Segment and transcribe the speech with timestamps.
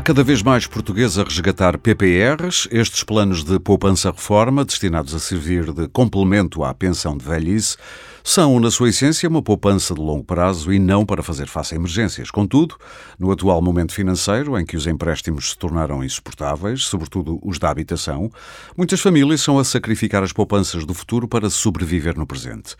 [0.00, 5.74] Há cada vez mais portugueses a resgatar PPRs, estes planos de poupança-reforma, destinados a servir
[5.74, 7.76] de complemento à pensão de velhice,
[8.24, 11.76] são, na sua essência, uma poupança de longo prazo e não para fazer face a
[11.76, 12.30] emergências.
[12.30, 12.76] Contudo,
[13.18, 18.30] no atual momento financeiro, em que os empréstimos se tornaram insuportáveis, sobretudo os da habitação,
[18.74, 22.74] muitas famílias são a sacrificar as poupanças do futuro para sobreviver no presente.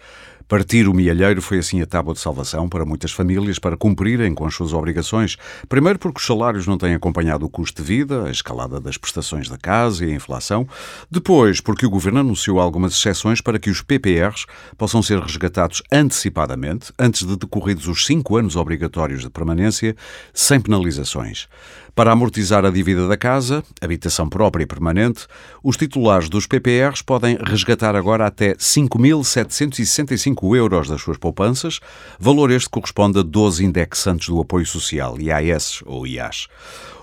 [0.51, 4.45] Partir o mielheiro foi assim a tábua de salvação para muitas famílias para cumprirem com
[4.45, 5.37] as suas obrigações.
[5.69, 9.49] Primeiro porque os salários não têm acompanhado o custo de vida, a escalada das prestações
[9.49, 10.67] da casa e a inflação.
[11.09, 14.45] Depois porque o governo anunciou algumas exceções para que os PPRs
[14.77, 19.95] possam ser resgatados antecipadamente, antes de decorridos os cinco anos obrigatórios de permanência,
[20.35, 21.47] sem penalizações.
[21.95, 25.27] Para amortizar a dívida da casa, habitação própria e permanente,
[25.63, 31.81] os titulares dos PPRs podem resgatar agora até 5.765 euros das suas poupanças,
[32.19, 36.49] valor este corresponde a 12 indexantes do apoio social, IAS ou IAS.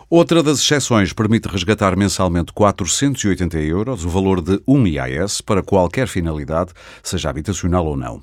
[0.09, 6.07] Outra das exceções permite resgatar mensalmente 480 euros, o valor de um IAS, para qualquer
[6.07, 6.71] finalidade,
[7.03, 8.21] seja habitacional ou não.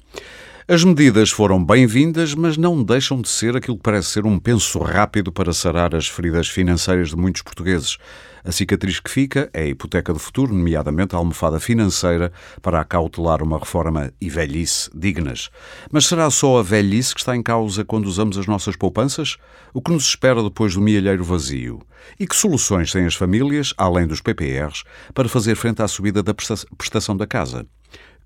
[0.66, 4.78] As medidas foram bem-vindas, mas não deixam de ser aquilo que parece ser um penso
[4.78, 7.98] rápido para sarar as feridas financeiras de muitos portugueses.
[8.42, 13.42] A cicatriz que fica é a hipoteca do futuro, nomeadamente a almofada financeira, para acautelar
[13.42, 15.50] uma reforma e velhice dignas.
[15.92, 19.36] Mas será só a velhice que está em causa quando usamos as nossas poupanças?
[19.74, 21.82] O que nos espera depois do milheiro vazio?
[22.18, 26.32] E que soluções têm as famílias, além dos PPRs, para fazer frente à subida da
[26.32, 27.66] prestação da casa?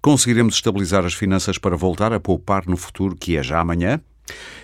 [0.09, 4.01] Conseguiremos estabilizar as finanças para voltar a poupar no futuro, que é já amanhã?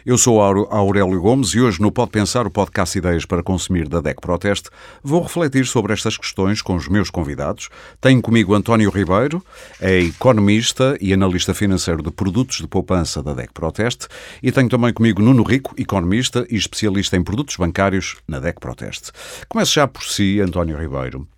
[0.06, 4.00] Eu sou Aurélio Gomes e hoje no Pode Pensar, o podcast Ideias para Consumir da
[4.00, 4.70] DEC Proteste,
[5.02, 7.68] vou refletir sobre estas questões com os meus convidados.
[8.00, 9.44] Tenho comigo António Ribeiro,
[9.78, 14.08] é economista e analista financeiro de produtos de poupança da DEC Proteste,
[14.42, 19.12] e tenho também comigo Nuno Rico, economista e especialista em produtos bancários na DEC Proteste.
[19.46, 21.28] Começo já por si, António Ribeiro.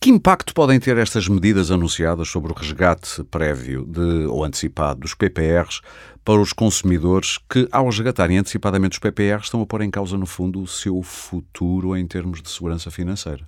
[0.00, 5.12] Que impacto podem ter estas medidas anunciadas sobre o resgate prévio de, ou antecipado dos
[5.12, 5.80] PPRs
[6.24, 10.26] para os consumidores que, ao resgatarem antecipadamente os PPRs, estão a pôr em causa, no
[10.26, 13.44] fundo, o seu futuro em termos de segurança financeira?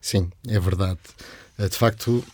[0.00, 0.98] Sim, é verdade.
[1.56, 2.24] Eh, de facto,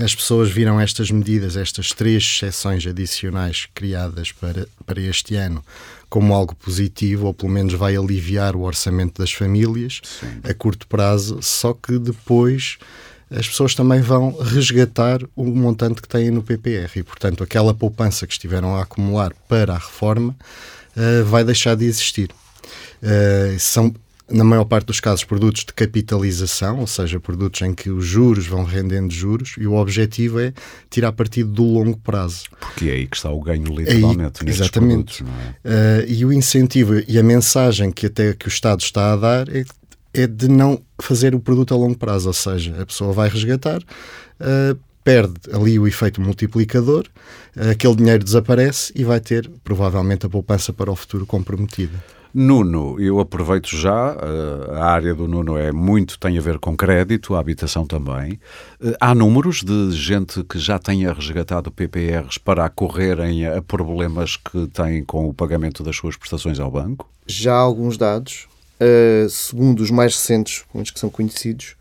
[0.00, 5.62] as pessoas viram estas medidas, estas três exceções adicionais criadas para, para este ano,
[6.14, 10.48] como algo positivo, ou pelo menos vai aliviar o orçamento das famílias Sim.
[10.48, 12.78] a curto prazo, só que depois
[13.28, 18.28] as pessoas também vão resgatar o montante que têm no PPR e, portanto, aquela poupança
[18.28, 20.36] que estiveram a acumular para a reforma
[20.96, 22.30] uh, vai deixar de existir.
[23.02, 23.92] Uh, são
[24.30, 28.46] na maior parte dos casos, produtos de capitalização, ou seja, produtos em que os juros
[28.46, 30.52] vão rendendo juros, e o objetivo é
[30.88, 32.44] tirar partido do longo prazo.
[32.58, 35.22] Porque é aí que está o ganho, literalmente, aí, Exatamente.
[35.22, 36.04] Produtos, é?
[36.04, 39.48] uh, e o incentivo e a mensagem que até que o Estado está a dar
[39.54, 39.64] é,
[40.14, 43.80] é de não fazer o produto a longo prazo, ou seja, a pessoa vai resgatar,
[43.80, 47.04] uh, perde ali o efeito multiplicador,
[47.56, 52.02] uh, aquele dinheiro desaparece e vai ter, provavelmente, a poupança para o futuro comprometida.
[52.36, 56.76] Nuno, eu aproveito já, eh, a área do Nuno é muito, tem a ver com
[56.76, 58.40] crédito, a habitação também.
[58.82, 64.66] Eh, há números de gente que já tenha resgatado PPRs para acorrerem a problemas que
[64.66, 67.08] têm com o pagamento das suas prestações ao banco?
[67.24, 68.48] Já há alguns dados,
[68.80, 71.76] uh, segundo os mais recentes, os que são conhecidos,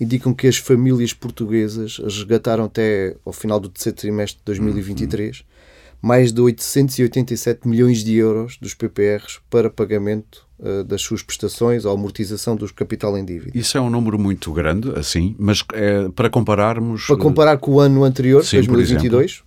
[0.00, 5.51] indicam que as famílias portuguesas resgataram até ao final do terceiro trimestre de 2023 uhum
[6.02, 11.94] mais de 887 milhões de euros dos PPRs para pagamento uh, das suas prestações ou
[11.94, 13.56] amortização do capital em dívida.
[13.56, 17.06] Isso é um número muito grande, assim, mas é, para compararmos...
[17.06, 19.44] Para comparar com o ano anterior, Sim, 2022,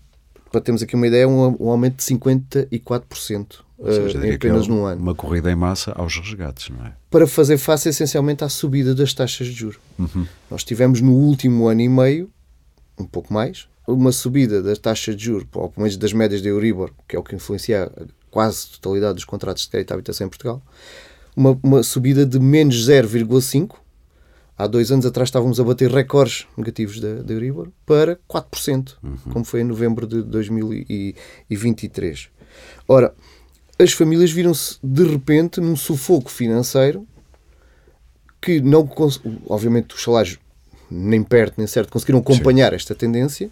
[0.49, 3.65] para termos aqui uma ideia, um, um aumento de 54%.
[3.77, 5.01] Ou seja, uh, em apenas é num ano.
[5.01, 6.93] Uma corrida em massa aos resgates, não é?
[7.09, 9.77] Para fazer face essencialmente à subida das taxas de juros.
[9.99, 10.25] Uhum.
[10.49, 12.29] Nós tivemos no último ano e meio,
[12.97, 16.49] um pouco mais, uma subida das taxas de juros, ou pelo menos das médias da
[16.49, 20.27] Euribor, que é o que influencia a quase totalidade dos contratos de crédito à habitação
[20.27, 20.61] em Portugal,
[21.35, 23.75] uma, uma subida de menos 0,5%.
[24.57, 29.17] Há dois anos atrás estávamos a bater recordes negativos da, da Euribor para 4%, uhum.
[29.31, 32.29] como foi em novembro de 2023.
[32.87, 33.13] Ora,
[33.77, 37.05] as famílias viram-se de repente num sufoco financeiro
[38.41, 38.89] que não
[39.47, 40.37] obviamente os salários
[40.89, 42.75] nem perto nem certo conseguiram acompanhar Sim.
[42.75, 43.49] esta tendência.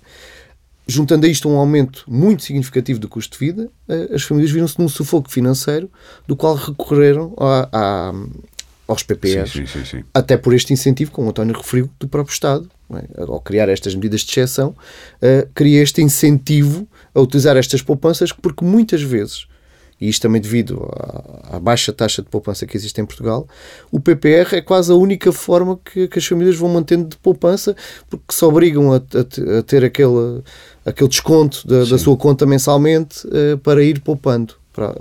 [0.85, 4.77] Juntando a isto um aumento muito significativo do custo de vida, eh, as famílias viram-se
[4.79, 5.89] num sufoco financeiro
[6.27, 8.13] do qual recorreram a, a,
[8.85, 12.33] aos PPRs, sim, sim, sim, até por este incentivo, como o António referiu, do próprio
[12.33, 12.69] Estado.
[12.91, 13.21] É?
[13.21, 18.65] Ao criar estas medidas de exceção, uh, cria este incentivo a utilizar estas poupanças, porque
[18.65, 19.47] muitas vezes,
[20.03, 23.47] e isto também devido à, à, baixa taxa de poupança que existe em Portugal,
[23.89, 27.73] o PPR é quase a única forma que, que as famílias vão mantendo de poupança,
[28.09, 30.43] porque se obrigam a, a, a ter aquele,
[30.85, 34.55] aquele desconto da, da sua conta mensalmente uh, para ir poupando.
[34.73, 34.93] Para,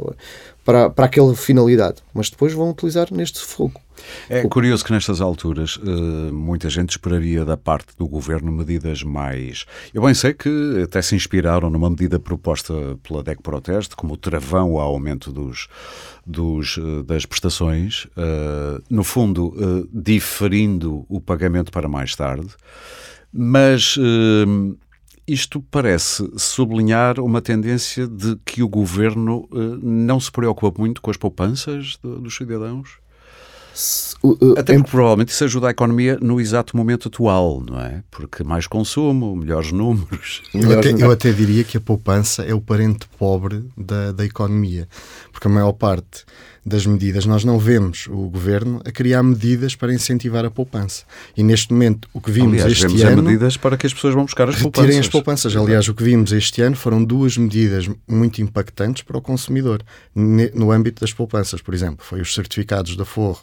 [0.64, 1.96] para, para aquela finalidade.
[2.12, 3.80] Mas depois vão utilizar neste fogo.
[4.28, 9.64] É curioso que nestas alturas uh, muita gente esperaria da parte do governo medidas mais.
[9.92, 14.16] Eu bem sei que até se inspiraram numa medida proposta pela DEC Proteste, como o
[14.16, 15.68] travão ao aumento dos,
[16.26, 19.54] dos, uh, das prestações, uh, no fundo,
[19.92, 22.48] diferindo o pagamento para mais tarde.
[23.32, 23.96] Mas
[25.32, 29.48] isto parece sublinhar uma tendência de que o governo
[29.82, 33.02] não se preocupa muito com as poupanças dos cidadãos?
[34.56, 38.02] Até porque provavelmente isso ajuda a economia no exato momento atual, não é?
[38.10, 40.42] Porque mais consumo, melhores números.
[40.52, 44.86] Eu até, eu até diria que a poupança é o parente pobre da, da economia,
[45.32, 46.24] porque a maior parte
[46.64, 51.04] das medidas, nós não vemos o governo a criar medidas para incentivar a poupança.
[51.36, 53.22] E neste momento, o que vimos Aliás, este vemos ano.
[53.22, 54.96] medidas para que as pessoas vão buscar as poupanças.
[54.96, 55.56] as poupanças.
[55.56, 59.82] Aliás, o que vimos este ano foram duas medidas muito impactantes para o consumidor
[60.14, 61.60] no âmbito das poupanças.
[61.60, 63.42] Por exemplo, foi os certificados da Forro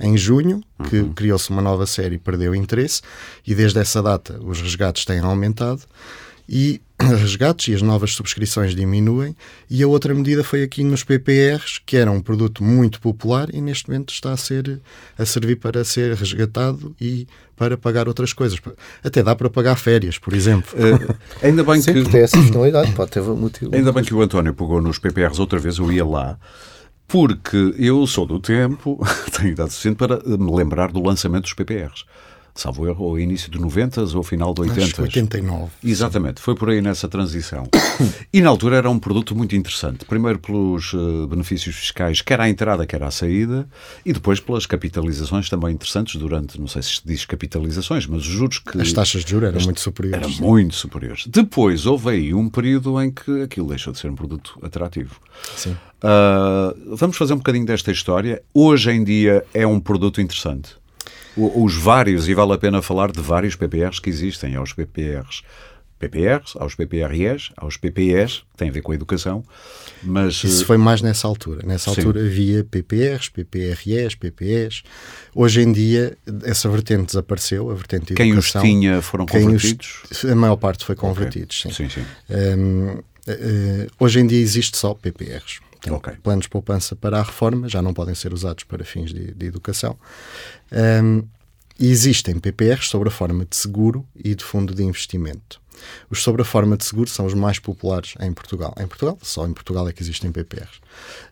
[0.00, 1.12] em junho, que uhum.
[1.12, 3.02] criou-se uma nova série e perdeu interesse,
[3.46, 5.82] e desde essa data os resgates têm aumentado
[6.48, 9.36] e resgates e as novas subscrições diminuem.
[9.70, 13.60] E a outra medida foi aqui nos PPRs, que era um produto muito popular e
[13.60, 14.80] neste momento está a ser
[15.18, 18.58] a servir para ser resgatado e para pagar outras coisas.
[19.02, 20.72] Até dá para pagar férias, por exemplo.
[20.74, 23.74] Uh, ainda bem Sim, que tem essa finalidade, pode ter motivo.
[23.74, 26.38] Ainda bem que o António pegou nos PPRs outra vez, eu ia lá.
[27.06, 28.98] Porque eu sou do tempo,
[29.36, 32.04] tenho idade suficiente para me lembrar do lançamento dos PPRs
[32.54, 35.02] salvo erro, ao início dos 90 ou final de 80.
[35.02, 35.72] 89.
[35.82, 36.44] Exatamente, sim.
[36.44, 37.68] foi por aí nessa transição.
[38.32, 40.04] e na altura era um produto muito interessante.
[40.04, 43.68] Primeiro pelos uh, benefícios fiscais, quer à entrada, quer à saída,
[44.06, 48.58] e depois pelas capitalizações também interessantes durante, não sei se diz capitalizações, mas os juros
[48.58, 48.80] que.
[48.80, 50.38] As taxas de juros eram muito superiores.
[50.38, 51.26] Eram muito superiores.
[51.26, 55.16] Depois houve aí um período em que aquilo deixou de ser um produto atrativo.
[55.56, 55.72] Sim.
[55.72, 58.42] Uh, vamos fazer um bocadinho desta história.
[58.52, 60.83] Hoje em dia é um produto interessante
[61.36, 65.42] os vários, e vale a pena falar de vários PPRs que existem, aos PPRs
[65.98, 69.42] PPRs, aos PPREs, aos PPEs, que têm a ver com a educação,
[70.02, 70.42] mas...
[70.44, 71.64] Isso eh, foi mais nessa altura.
[71.64, 72.00] Nessa sim.
[72.00, 74.82] altura havia PPRs, PPREs, PPEs.
[75.34, 78.62] Hoje em dia essa vertente desapareceu, a vertente de Quem educação.
[78.62, 80.02] Quem os tinha foram convertidos?
[80.10, 81.72] Os, a maior parte foi convertidos, okay.
[81.72, 81.88] sim.
[81.88, 82.34] sim, sim.
[82.58, 85.60] Um, uh, eh, hoje em dia existe só PPRs.
[85.92, 86.14] Okay.
[86.22, 89.46] Planos de poupança para a reforma já não podem ser usados para fins de, de
[89.46, 89.98] educação.
[90.72, 91.22] Um,
[91.78, 95.60] e existem PPRs sobre a forma de seguro e de fundo de investimento.
[96.10, 98.74] Os sobre a forma de seguro são os mais populares em Portugal.
[98.78, 100.80] Em Portugal, só em Portugal é que existem PPRs.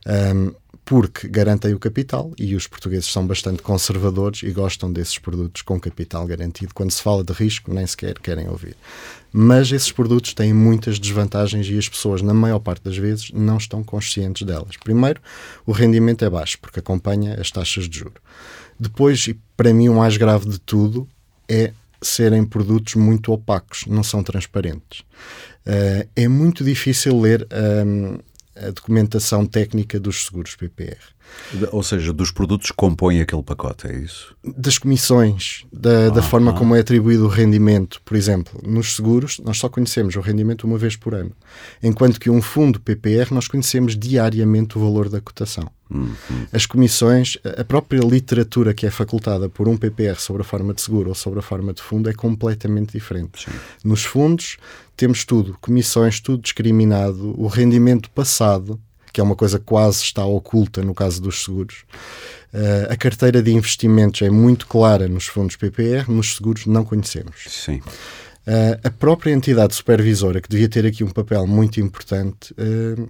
[0.06, 0.53] Um,
[0.85, 5.79] porque garantem o capital e os portugueses são bastante conservadores e gostam desses produtos com
[5.79, 6.75] capital garantido.
[6.75, 8.77] Quando se fala de risco, nem sequer querem ouvir.
[9.32, 13.56] Mas esses produtos têm muitas desvantagens e as pessoas, na maior parte das vezes, não
[13.56, 14.77] estão conscientes delas.
[14.77, 15.20] Primeiro,
[15.65, 18.20] o rendimento é baixo, porque acompanha as taxas de juro.
[18.79, 21.08] Depois, e para mim o mais grave de tudo,
[21.49, 21.72] é
[22.03, 25.01] serem produtos muito opacos, não são transparentes.
[25.67, 27.47] Uh, é muito difícil ler
[27.87, 28.19] um,
[28.56, 30.99] a documentação técnica dos seguros PPR.
[31.71, 34.37] Ou seja, dos produtos que compõem aquele pacote, é isso?
[34.44, 36.55] Das comissões, da, ah, da forma ah.
[36.55, 38.01] como é atribuído o rendimento.
[38.05, 41.32] Por exemplo, nos seguros, nós só conhecemos o rendimento uma vez por ano,
[41.82, 45.71] enquanto que um fundo PPR nós conhecemos diariamente o valor da cotação.
[45.93, 46.46] Uhum.
[46.53, 50.81] As comissões, a própria literatura que é facultada por um PPR sobre a forma de
[50.81, 53.44] seguro ou sobre a forma de fundo é completamente diferente.
[53.44, 53.56] Sim.
[53.84, 54.56] Nos fundos,
[54.96, 58.81] temos tudo, comissões, tudo discriminado, o rendimento passado
[59.13, 61.84] que é uma coisa que quase está oculta no caso dos seguros.
[62.53, 67.44] Uh, a carteira de investimentos é muito clara nos fundos PPR, nos seguros não conhecemos.
[67.46, 67.82] Sim.
[68.46, 73.08] Uh, a própria entidade supervisora, que devia ter aqui um papel muito importante, uh,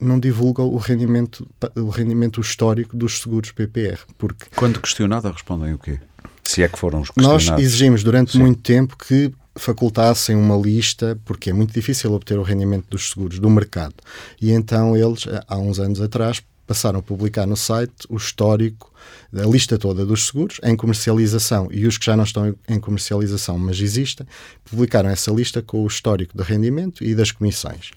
[0.00, 3.98] não divulga o rendimento, o rendimento histórico dos seguros PPR.
[4.16, 5.98] Porque Quando questionada, respondem o quê?
[6.42, 7.46] Se é que foram os questionados.
[7.46, 8.40] Nós exigimos durante Sim.
[8.40, 13.38] muito tempo que facultassem uma lista, porque é muito difícil obter o rendimento dos seguros
[13.38, 13.94] do mercado.
[14.40, 18.92] E então eles, há uns anos atrás, passaram a publicar no site o histórico
[19.32, 23.58] da lista toda dos seguros em comercialização e os que já não estão em comercialização,
[23.58, 24.24] mas existem,
[24.64, 27.90] publicaram essa lista com o histórico de rendimento e das comissões.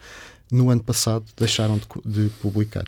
[0.53, 2.86] No ano passado deixaram de, de publicar.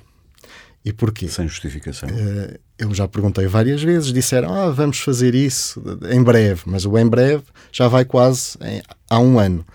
[0.86, 1.28] E porquê?
[1.28, 2.08] Sem justificação.
[2.10, 5.82] Uh, eu já perguntei várias vezes, disseram, ah, vamos fazer isso
[6.12, 9.66] em breve, mas o em breve já vai quase em, há um ano.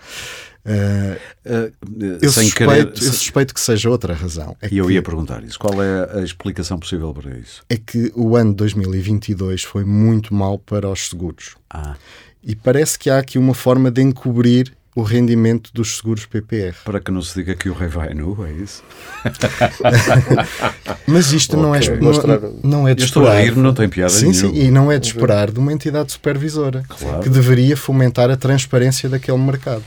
[0.63, 1.17] Uh,
[1.49, 2.87] uh, eu, suspeito, querer...
[2.87, 4.55] eu suspeito que seja outra razão.
[4.61, 5.59] É e eu ia perguntar isso.
[5.59, 7.61] Qual é a explicação possível para isso?
[7.67, 11.57] É que o ano 2022 foi muito mal para os seguros.
[11.69, 11.95] Ah.
[12.43, 16.75] E parece que há aqui uma forma de encobrir o rendimento dos seguros PPR.
[16.83, 18.83] Para que não se diga que o rei vai nu, é isso?
[21.07, 21.63] Mas isto okay.
[21.63, 23.25] não, é, não, não é de esperar.
[23.25, 24.53] Estou a rir, não tem piada sim, nenhuma.
[24.53, 27.21] Sim, e não é de esperar de uma entidade supervisora claro.
[27.21, 29.83] que deveria fomentar a transparência daquele mercado.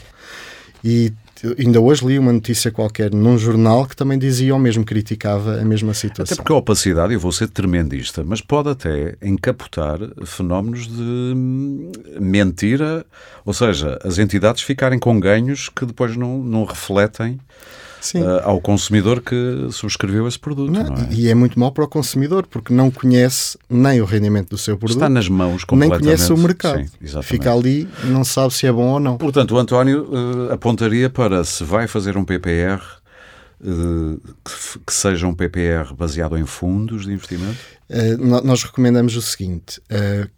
[0.83, 1.13] E
[1.59, 5.65] ainda hoje li uma notícia qualquer num jornal que também dizia ou mesmo criticava a
[5.65, 6.35] mesma situação.
[6.35, 11.35] Até porque a opacidade, eu vou ser tremendista, mas pode até encapotar fenómenos de
[12.21, 13.05] mentira,
[13.45, 17.39] ou seja, as entidades ficarem com ganhos que depois não, não refletem
[18.15, 20.71] uh, ao consumidor que subscreveu esse produto.
[20.71, 21.09] Não, não é?
[21.11, 24.77] E é muito mal para o consumidor, porque não conhece nem o rendimento do seu
[24.77, 24.97] produto.
[24.97, 26.05] Está nas mãos completamente.
[26.05, 26.85] Nem conhece o mercado.
[26.85, 29.17] Sim, Fica ali, não sabe se é bom ou não.
[29.17, 32.81] Portanto, o António uh, apontaria para se vai fazer um PPR
[33.61, 34.21] uh,
[34.85, 37.59] que, seja um PPR baseado em fundos de investimento?
[38.43, 39.81] Nós recomendamos o seguinte: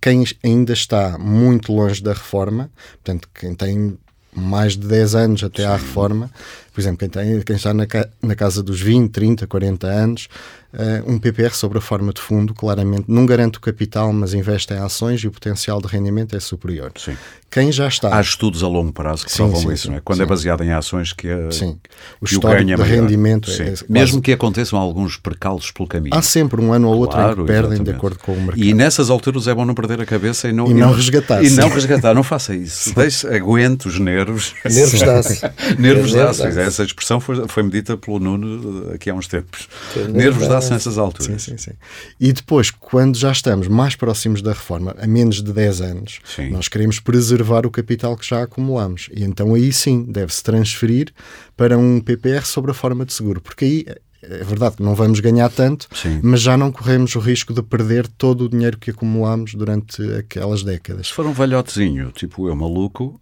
[0.00, 2.68] quem ainda está muito longe da reforma,
[3.02, 3.96] portanto, quem tem
[4.36, 6.30] mais de 10 anos até à reforma,
[6.72, 7.86] por exemplo, quem, tem, quem está na,
[8.22, 10.28] na casa dos 20, 30, 40 anos,
[10.76, 14.72] uh, um PPR sobre a forma de fundo, claramente, não garante o capital, mas investe
[14.72, 16.92] em ações e o potencial de rendimento é superior.
[16.96, 17.16] Sim.
[17.50, 18.16] Quem já está.
[18.16, 20.00] Há estudos a longo prazo que sim, provam sim, isso, sim, não é?
[20.04, 21.78] Quando é baseado em ações que, é, sim.
[22.20, 23.84] o histórico o de rendimento é, quase...
[23.88, 26.14] Mesmo que aconteçam alguns percalços pelo caminho.
[26.14, 27.84] Há sempre um ano ou outro claro, em que perdem exatamente.
[27.84, 28.62] de acordo com o mercado.
[28.62, 31.42] E nessas alturas é bom não perder a cabeça e não, e não, resgatar.
[31.42, 32.94] E não resgatar, não faça isso.
[32.94, 34.54] Deixe, aguente os nervos.
[34.64, 35.40] Nervos dá-se.
[35.78, 36.46] nervos dá-se.
[36.46, 39.68] Essa expressão foi, foi medita pelo Nuno aqui há uns tempos.
[40.12, 41.42] Nervos dá-se nessas alturas.
[41.42, 41.72] Sim, sim, sim.
[42.20, 46.50] E depois, quando já estamos mais próximos da reforma, a menos de 10 anos, sim.
[46.50, 49.08] nós queremos preservar o capital que já acumulamos.
[49.12, 51.12] E então aí sim deve-se transferir
[51.56, 53.86] para um PPR sobre a forma de seguro, porque aí
[54.22, 56.20] é verdade que não vamos ganhar tanto, Sim.
[56.22, 60.62] mas já não corremos o risco de perder todo o dinheiro que acumulámos durante aquelas
[60.62, 61.08] décadas.
[61.08, 63.20] Se for um velhotezinho, tipo eu maluco,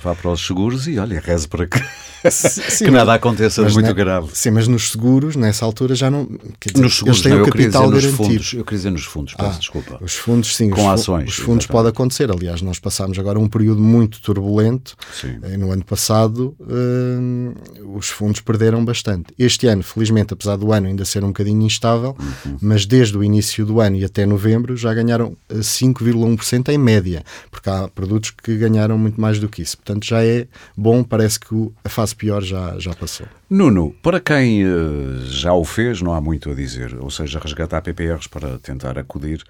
[0.00, 1.78] vá para os seguros e olha, reze para que,
[2.30, 4.28] sim, que nada aconteça de muito grave.
[4.32, 6.26] Sim, mas nos seguros, nessa altura, já não.
[6.26, 8.16] Dizer, nos seguros, eles têm não, o capital garantido.
[8.16, 9.98] Fundos, eu queria dizer nos fundos, peço ah, desculpa.
[10.00, 10.70] Os fundos, sim.
[10.70, 11.28] Com os ações.
[11.28, 11.68] Os fundos exatamente.
[11.68, 12.30] pode acontecer.
[12.30, 14.96] Aliás, nós passámos agora um período muito turbulento.
[15.12, 15.38] Sim.
[15.42, 19.26] Eh, no ano passado, uh, os fundos perderam bastante.
[19.38, 22.56] Este ano, felizmente, apesar do ano ainda ser um bocadinho instável, uhum.
[22.60, 27.22] mas desde o início do ano e até novembro já ganharam 5,1% eh, em média,
[27.50, 29.76] porque há produtos que ganharam muito mais do que isso.
[29.76, 33.26] Portanto, já é bom, parece que a fase pior já, já passou.
[33.48, 37.80] Nuno, para quem uh, já o fez, não há muito a dizer, ou seja, resgatar
[37.80, 39.44] PPRs para tentar acudir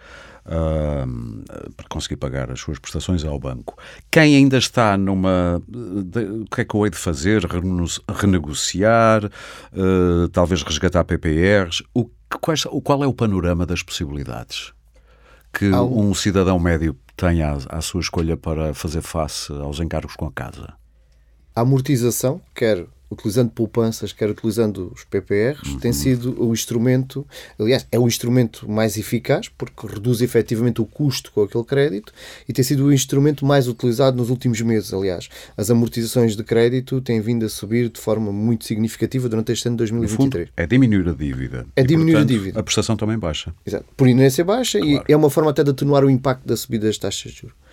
[0.46, 1.42] Uh,
[1.76, 3.76] para conseguir pagar as suas prestações ao banco.
[4.08, 5.60] Quem ainda está numa.
[5.66, 7.44] De, o que é que eu hei de fazer?
[8.08, 11.82] Renegociar, uh, talvez resgatar PPRs?
[11.92, 12.08] O,
[12.40, 14.72] quais, qual é o panorama das possibilidades
[15.52, 20.26] que um cidadão médio tem à, à sua escolha para fazer face aos encargos com
[20.26, 20.74] a casa?
[21.54, 25.78] A amortização, quer utilizando poupanças, quer utilizando os PPRs, uhum.
[25.78, 27.26] tem sido o instrumento,
[27.58, 32.12] aliás, é o instrumento mais eficaz, porque reduz efetivamente o custo com aquele crédito
[32.48, 35.28] e tem sido o instrumento mais utilizado nos últimos meses, aliás.
[35.56, 39.76] As amortizações de crédito têm vindo a subir de forma muito significativa durante este ano
[39.76, 40.48] de 2023.
[40.48, 41.66] Fundo, é diminuir a dívida.
[41.76, 42.60] É e, diminuir portanto, a dívida.
[42.60, 43.54] A prestação também baixa.
[43.64, 43.86] Exato.
[43.96, 45.04] Por inércia baixa claro.
[45.08, 47.65] e é uma forma até de atenuar o impacto da subida das taxas de juros.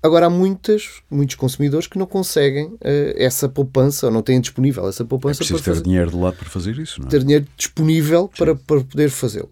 [0.00, 2.78] Agora, há muitas, muitos consumidores que não conseguem uh,
[3.16, 5.42] essa poupança ou não têm disponível essa poupança.
[5.42, 7.10] É preciso ter dinheiro de lado para fazer isso, não é?
[7.10, 9.50] Ter dinheiro disponível para, para poder fazê-lo.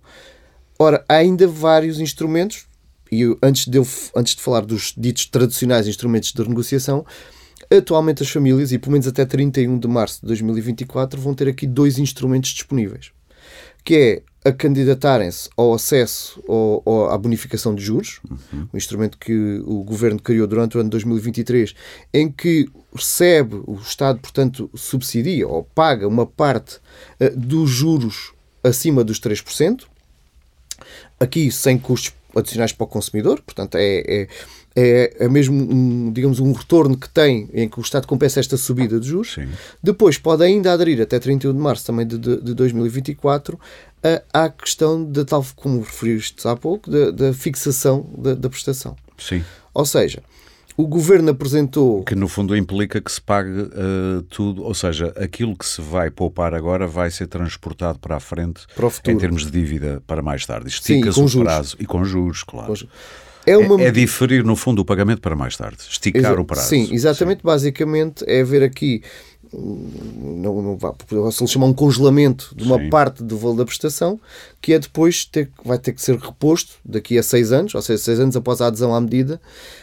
[0.78, 2.66] Ora, há ainda vários instrumentos,
[3.10, 7.04] e eu, antes, de eu, antes de falar dos ditos tradicionais instrumentos de renegociação,
[7.70, 11.66] atualmente as famílias, e pelo menos até 31 de março de 2024, vão ter aqui
[11.66, 13.10] dois instrumentos disponíveis,
[13.82, 18.68] que é a candidatarem-se ao acesso ao, ao, à bonificação de juros, uhum.
[18.72, 21.74] um instrumento que o governo criou durante o ano de 2023,
[22.14, 26.76] em que recebe, o Estado, portanto, subsidia ou paga uma parte
[27.20, 29.82] uh, dos juros acima dos 3%,
[31.18, 34.28] aqui sem custos adicionais para o consumidor, portanto, é, é
[34.76, 38.58] é, é mesmo um, digamos, um retorno que tem em que o Estado compensa esta
[38.58, 39.32] subida de juros.
[39.32, 39.48] Sim.
[39.82, 43.58] Depois pode ainda aderir até 31 de março também de, de, de 2024
[44.32, 48.94] a, à questão da tal, como referiste há pouco, da, da fixação da, da prestação.
[49.16, 49.42] Sim.
[49.72, 50.22] Ou seja,
[50.76, 52.04] o governo apresentou.
[52.04, 56.10] Que no fundo implica que se pague uh, tudo, ou seja, aquilo que se vai
[56.10, 60.44] poupar agora vai ser transportado para a frente para em termos de dívida para mais
[60.44, 60.68] tarde.
[60.68, 62.74] Estica-se o prazo e com juros, claro.
[63.46, 63.82] Com É, uma...
[63.82, 66.68] é, é diferir, no fundo, o pagamento para mais tarde, esticar Exa o prazo.
[66.68, 67.38] Sim, exatamente.
[67.38, 67.46] Sim.
[67.46, 69.02] Basicamente é ver aqui
[69.52, 70.94] não, não vá,
[71.30, 72.90] se lhe chamar um congelamento de uma Sim.
[72.90, 74.20] parte do valor da prestação,
[74.60, 78.02] que é depois ter, vai ter que ser reposto daqui a seis anos, ou seja,
[78.02, 79.40] seis anos após a adesão à medida.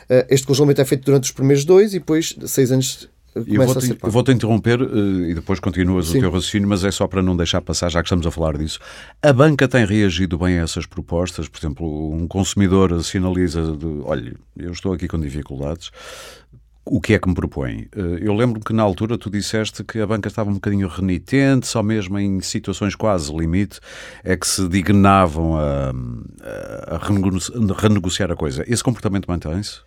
[0.10, 3.97] Eh, este congelamento é feito durante os primeiros dois e depois seis anos eu vou-te
[4.01, 6.17] vou interromper uh, e depois continuas Sim.
[6.17, 8.57] o teu raciocínio, mas é só para não deixar passar, já que estamos a falar
[8.57, 8.79] disso.
[9.21, 11.47] A banca tem reagido bem a essas propostas?
[11.47, 15.91] Por exemplo, um consumidor sinaliza de, olha, eu estou aqui com dificuldades,
[16.85, 17.87] o que é que me propõe?
[17.95, 21.65] Eh, eu lembro que na altura tu disseste que a banca estava um bocadinho renitente,
[21.65, 23.79] só mesmo em situações quase limite,
[24.23, 25.93] é que se dignavam a,
[26.87, 28.65] a renegociar a coisa.
[28.67, 29.79] Esse comportamento mantém-se?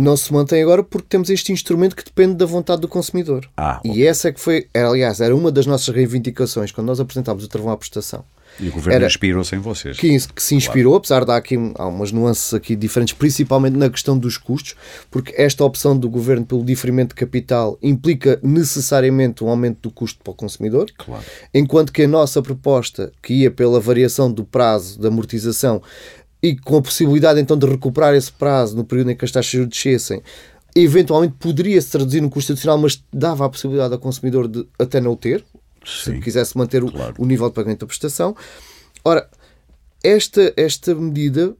[0.00, 3.46] Não se mantém agora porque temos este instrumento que depende da vontade do consumidor.
[3.54, 7.44] Ah, e essa é que foi, aliás, era uma das nossas reivindicações quando nós apresentámos
[7.44, 8.24] o travão à prestação.
[8.58, 9.98] E o governo inspirou-se em vocês.
[9.98, 10.98] Que, que se inspirou, claro.
[10.98, 14.74] apesar de há aqui há umas nuances aqui diferentes, principalmente na questão dos custos,
[15.10, 20.22] porque esta opção do governo pelo diferimento de capital implica necessariamente um aumento do custo
[20.24, 21.22] para o consumidor, claro.
[21.54, 25.82] enquanto que a nossa proposta, que ia pela variação do prazo de amortização
[26.42, 29.66] e com a possibilidade então de recuperar esse prazo no período em que as taxas
[29.66, 30.22] descessem,
[30.74, 35.00] eventualmente poderia se traduzir no custo adicional, mas dava a possibilidade ao consumidor de até
[35.00, 35.44] não o ter,
[35.84, 37.14] Sim, se quisesse manter claro.
[37.18, 38.36] o, o, nível de pagamento da prestação.
[39.04, 39.28] Ora,
[40.02, 41.54] esta, esta medida,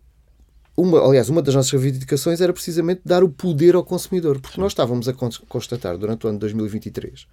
[0.76, 4.72] uma, aliás, uma das nossas reivindicações era precisamente dar o poder ao consumidor, porque nós
[4.72, 5.14] estávamos a
[5.48, 7.26] constatar durante o ano de 2023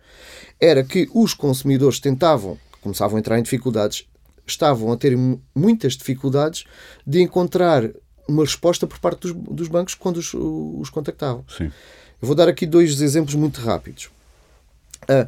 [0.59, 4.07] era que os consumidores tentavam, começavam a entrar em dificuldades,
[4.51, 5.17] estavam a ter
[5.55, 6.65] muitas dificuldades
[7.05, 7.89] de encontrar
[8.27, 11.45] uma resposta por parte dos, dos bancos quando os, os contactavam.
[11.47, 11.71] Sim.
[12.21, 14.09] Eu vou dar aqui dois exemplos muito rápidos.
[15.03, 15.27] Uh,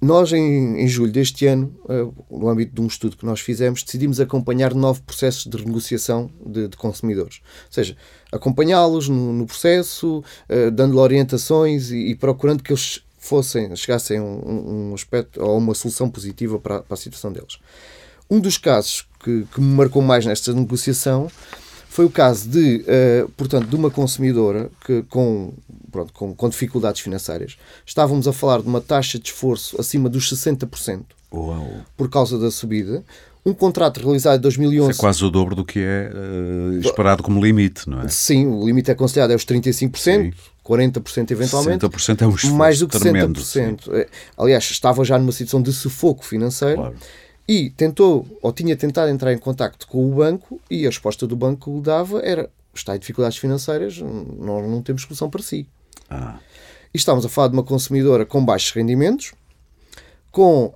[0.00, 3.84] nós, em, em, julho deste ano, uh, no âmbito de um estudo que nós fizemos,
[3.84, 7.40] decidimos acompanhar nove processos de renegociação de, de consumidores.
[7.66, 7.96] Ou seja,
[8.32, 14.22] acompanhá-los no, no, processo, uh, dando-lhe orientações e, e, procurando que eles fossem, chegassem a
[14.24, 17.60] um, um aspecto ou uma solução positiva para, para, a situação deles.
[18.32, 21.30] Um dos casos que, que me marcou mais nesta negociação
[21.86, 25.52] foi o caso de, uh, portanto, de uma consumidora que, com,
[25.90, 27.58] pronto, com, com, dificuldades financeiras.
[27.84, 31.82] Estávamos a falar de uma taxa de esforço acima dos 60% Uau.
[31.94, 33.04] por causa da subida.
[33.44, 34.92] Um contrato realizado em 2011...
[34.92, 38.08] Isso é quase o dobro do que é uh, esperado como limite, não é?
[38.08, 39.94] Sim, o limite é considerado é os 35%.
[39.94, 40.32] Sim.
[40.64, 41.84] 40% eventualmente.
[41.84, 43.44] 60% é um esforço Mais do que tremendo, 60%.
[43.44, 43.76] Sim.
[43.92, 46.76] É, aliás, estava já numa situação de sufoco financeiro.
[46.76, 46.96] Claro
[47.48, 51.36] e tentou ou tinha tentado entrar em contacto com o banco e a resposta do
[51.36, 55.66] banco que lhe dava era está em dificuldades financeiras, nós não temos solução para si.
[56.08, 56.38] Ah.
[56.92, 59.32] E estamos a falar de uma consumidora com baixos rendimentos,
[60.30, 60.72] com uh,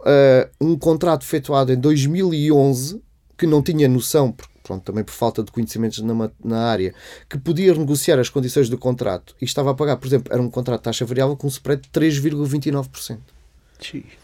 [0.60, 3.02] um contrato efetuado em 2011
[3.38, 6.94] que não tinha noção, pronto, também por falta de conhecimentos na, na área,
[7.28, 10.50] que podia negociar as condições do contrato e estava a pagar, por exemplo, era um
[10.50, 13.18] contrato de taxa variável com um spread de 3,29%.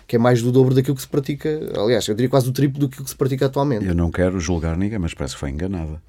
[0.07, 2.81] Que é mais do dobro daquilo que se pratica, aliás, eu diria quase o triplo
[2.81, 3.87] do que se pratica atualmente.
[3.87, 6.01] Eu não quero julgar ninguém, mas parece que foi enganada.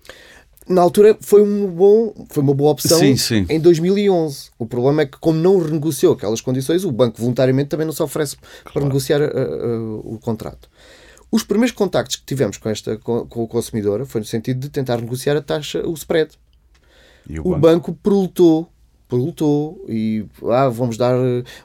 [0.68, 3.46] Na altura foi, um bom, foi uma boa opção sim, sim.
[3.50, 4.50] em 2011.
[4.58, 8.02] O problema é que, como não renegociou aquelas condições, o banco voluntariamente também não se
[8.02, 8.72] oferece claro.
[8.72, 10.70] para negociar uh, uh, o contrato.
[11.30, 14.70] Os primeiros contactos que tivemos com, esta, com, com o consumidor foi no sentido de
[14.70, 16.32] tentar negociar a taxa, o spread.
[17.30, 17.60] o, o banco?
[17.60, 18.70] banco perlutou
[19.14, 21.16] perguntou e ah, vamos dar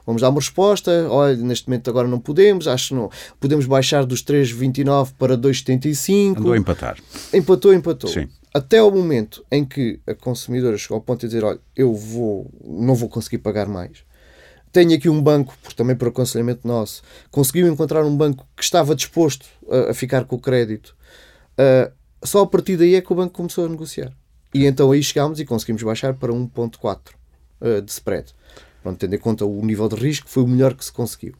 [0.05, 1.07] vamos dar uma resposta.
[1.09, 3.09] Olha neste momento agora não podemos acho que não
[3.39, 6.97] podemos baixar dos 3,29 para 2,75 andou a empatar.
[7.33, 8.09] Empatou empatou.
[8.09, 8.27] Sim.
[8.53, 12.51] até o momento em que a consumidora chegou ao ponto de dizer olha eu vou
[12.63, 14.07] não vou conseguir pagar mais.
[14.71, 18.93] Tenho aqui um banco, por, também por aconselhamento nosso, conseguiu encontrar um banco que estava
[18.93, 20.95] disposto a, a ficar com o crédito.
[21.53, 21.91] Uh,
[22.23, 24.13] só a partir daí é que o banco começou a negociar.
[24.53, 27.18] E então aí chegámos e conseguimos baixar para 1.4
[27.61, 28.33] uh, de spread.
[28.81, 31.33] Pronto, tendo em conta o nível de risco, foi o melhor que se conseguiu.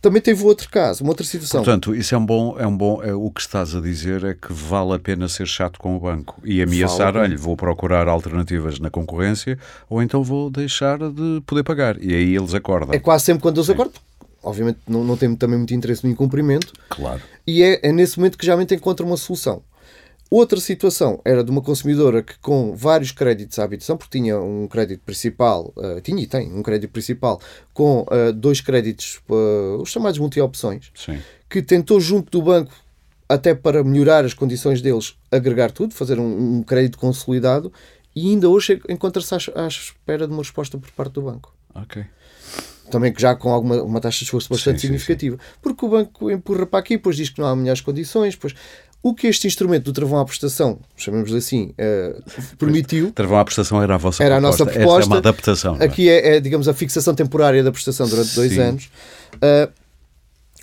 [0.00, 1.62] Também teve outro caso, uma outra situação.
[1.62, 4.32] Portanto, isso é um bom, é um bom, é, o que estás a dizer é
[4.32, 8.08] que vale a pena ser chato com o banco e ameaçar, vale olha, vou procurar
[8.08, 9.58] alternativas na concorrência
[9.90, 12.02] ou então vou deixar de poder pagar.
[12.02, 12.94] E aí eles acordam.
[12.94, 13.74] É quase sempre quando eles Sim.
[13.74, 14.00] acordam,
[14.42, 16.72] obviamente não, não tem também muito interesse no incumprimento.
[16.88, 17.20] Claro.
[17.46, 19.62] E é, é nesse momento que geralmente encontra uma solução.
[20.28, 24.66] Outra situação era de uma consumidora que, com vários créditos à habitação, porque tinha um
[24.66, 27.40] crédito principal, uh, tinha e tem um crédito principal,
[27.72, 30.90] com uh, dois créditos, uh, os chamados multi-opções,
[31.48, 32.72] que tentou, junto do banco,
[33.28, 37.72] até para melhorar as condições deles, agregar tudo, fazer um, um crédito consolidado,
[38.14, 41.54] e ainda hoje encontra-se à, à, espera de uma resposta por parte do banco.
[41.72, 42.04] Ok
[42.90, 45.36] também já com alguma uma taxa de esforço bastante sim, significativa.
[45.36, 45.58] Sim, sim.
[45.60, 48.54] Porque o banco empurra para aqui, depois diz que não há melhores condições, depois
[49.02, 53.12] O que este instrumento do travão à prestação, chamemos-lhe assim, uh, permitiu.
[53.12, 54.62] Travão à prestação era a vossa era proposta.
[54.62, 55.00] a nossa proposta.
[55.00, 55.76] Esta é uma adaptação.
[55.78, 55.84] É?
[55.84, 58.60] Aqui é, é, digamos, a fixação temporária da prestação durante dois Sim.
[58.60, 58.90] anos.
[59.36, 59.72] Uh,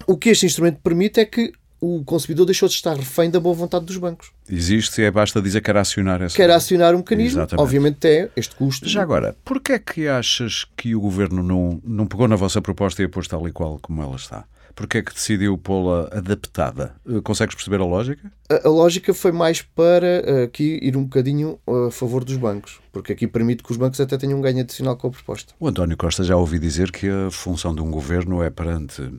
[0.06, 3.54] o que este instrumento permite é que o consumidor deixou de estar refém da boa
[3.54, 4.32] vontade dos bancos.
[4.50, 6.34] Existe e é basta dizer que quer acionar essa...
[6.34, 7.62] Quer acionar um mecanismo, Exatamente.
[7.62, 8.88] obviamente tem este custo.
[8.88, 13.02] Já agora, porquê é que achas que o Governo não, não pegou na vossa proposta
[13.02, 14.46] e a pôs tal e qual como ela está?
[14.76, 16.96] Porquê é que decidiu pô-la adaptada?
[17.08, 18.32] Eh, consegues perceber a lógica?
[18.50, 22.80] A, a, lógica foi mais para uh, aqui ir um bocadinho a favor dos bancos,
[22.92, 25.54] porque aqui permite que os bancos até tenham um ganho adicional com a proposta.
[25.60, 29.12] O António Costa já ouvi dizer que a função de um governo é perante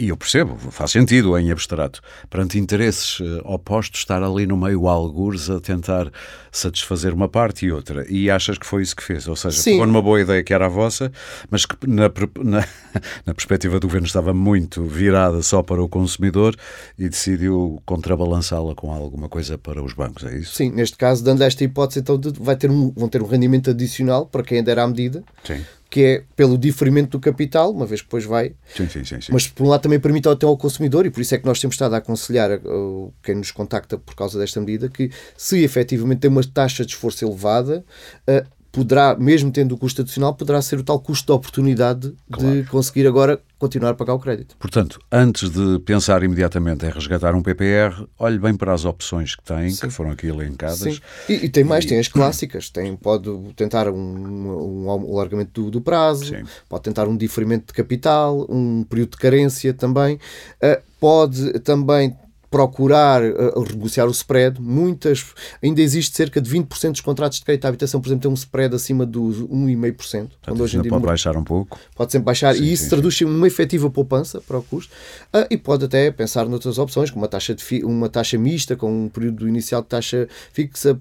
[0.00, 4.88] e eu percebo, faz sentido em abstrato, perante interesses uh, opostos, estar ali no meio
[4.88, 6.10] algures a tentar
[6.50, 8.06] satisfazer uma parte e outra.
[8.08, 9.28] E achas que foi isso que fez?
[9.28, 9.72] Ou seja, Sim.
[9.72, 11.12] pegou numa boa ideia que era a vossa,
[11.50, 12.10] mas que na,
[12.42, 12.66] na,
[13.26, 16.56] na perspectiva do governo estava muito virada só para o consumidor
[16.98, 20.54] e decidiu contrabalançá-la com alguma coisa para os bancos, é isso?
[20.54, 24.24] Sim, neste caso, dando esta hipótese, então vai ter um, vão ter um rendimento adicional
[24.24, 25.22] para quem der à medida.
[25.44, 28.52] Sim que é pelo diferimento do capital, uma vez que depois vai.
[28.74, 29.32] Sim, sim, sim, sim.
[29.32, 31.58] Mas por um lado também permite até ao consumidor, e por isso é que nós
[31.60, 36.20] temos estado a aconselhar uh, quem nos contacta por causa desta medida, que se efetivamente
[36.20, 37.84] tem uma taxa de esforço elevada,
[38.28, 42.62] uh, poderá, mesmo tendo o custo adicional, poderá ser o tal custo de oportunidade claro.
[42.62, 44.56] de conseguir agora continuar a pagar o crédito.
[44.58, 49.44] Portanto, antes de pensar imediatamente em resgatar um PPR, olhe bem para as opções que
[49.44, 49.86] tem, Sim.
[49.86, 50.78] que foram aqui elencadas.
[50.78, 50.98] Sim.
[51.28, 51.88] E, e tem mais, e...
[51.88, 52.70] tem as clássicas.
[52.70, 56.42] Tem, pode tentar um, um alargamento do, do prazo, Sim.
[56.68, 60.14] pode tentar um diferimento de capital, um período de carência também.
[60.14, 62.16] Uh, pode também
[62.50, 64.60] procurar uh, renegociar o spread.
[64.60, 65.24] Muitas,
[65.62, 68.34] ainda existe cerca de 20% dos contratos de crédito à habitação, por exemplo, tem um
[68.34, 70.28] spread acima dos 1,5%.
[70.44, 71.78] Quando hoje em dia pode baixar um pouco.
[71.94, 74.92] Pode sempre baixar sim, e isso sim, traduz-se em uma efetiva poupança para o custo.
[75.32, 79.04] Uh, e pode até pensar noutras opções, como uma taxa, de uma taxa mista, com
[79.04, 80.98] um período inicial de taxa fixa,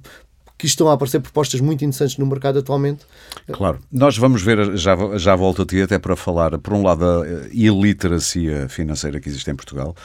[0.60, 3.06] que estão a aparecer propostas muito interessantes no mercado atualmente.
[3.50, 3.80] Claro.
[3.90, 7.48] Nós vamos ver, já, já volto a ti até para falar, por um lado, da
[7.54, 9.96] iliteracia financeira que existe em Portugal,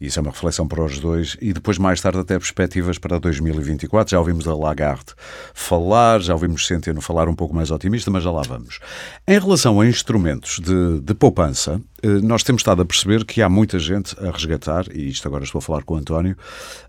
[0.00, 4.12] isso é uma reflexão para os dois, e depois, mais tarde, até perspectivas para 2024.
[4.12, 5.14] Já ouvimos a Lagarde
[5.52, 8.78] falar, já ouvimos Centeno falar um pouco mais otimista, mas já lá vamos.
[9.26, 11.80] Em relação a instrumentos de, de poupança,
[12.22, 15.58] nós temos estado a perceber que há muita gente a resgatar, e isto agora estou
[15.58, 16.36] a falar com o António,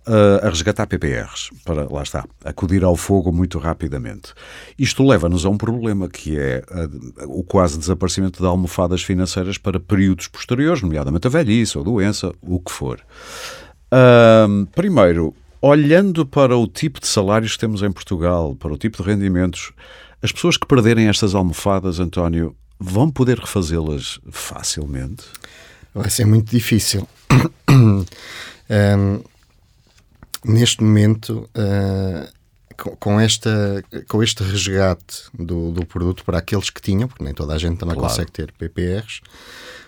[0.08, 4.34] eh, a resgatar PPRs, para, lá está, acudir ao fogo muito rapidamente.
[4.78, 6.89] Isto leva-nos a um problema que é eh,
[7.28, 12.60] o quase desaparecimento de almofadas financeiras para períodos posteriores, nomeadamente a velhice ou doença, o
[12.60, 12.99] que for.
[14.73, 19.10] primeiro, olhando para o tipo de salários que temos em Portugal, para o tipo de
[19.10, 19.71] rendimentos,
[20.21, 25.23] as pessoas que perderem estas almofadas, António, vão poder refazê-las facilmente?
[25.93, 27.07] Vai ser muito difícil.
[27.69, 28.05] um,
[30.43, 32.29] neste momento, uh,
[32.77, 37.33] com, com, esta, com este resgate do, do produto para aqueles que tinham, porque nem
[37.33, 38.09] toda a gente também claro.
[38.09, 39.21] consegue ter PPRs,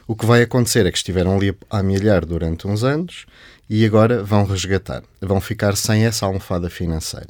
[0.08, 3.26] o que vai acontecer é que estiveram ali a milhar durante uns anos
[3.69, 7.28] e agora vão resgatar, vão ficar sem essa almofada financeira.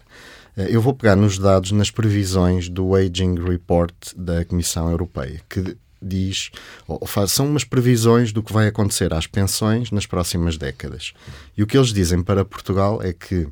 [0.57, 5.77] Eh, eu vou pegar nos dados, nas previsões do Aging Report da Comissão Europeia, que
[6.01, 6.51] diz,
[6.87, 11.13] ou faz, são umas previsões do que vai acontecer às pensões nas próximas décadas.
[11.57, 13.51] E o que eles dizem para Portugal é que uh,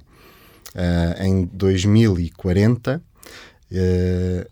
[1.23, 3.01] em 2040
[3.71, 4.49] uh,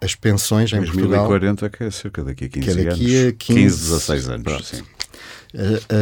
[0.00, 1.28] as pensões em 2040, Portugal...
[1.28, 3.28] 2040 que é cerca daqui a 15 que é daqui anos.
[3.28, 4.82] A 15, 15 16 anos, sim.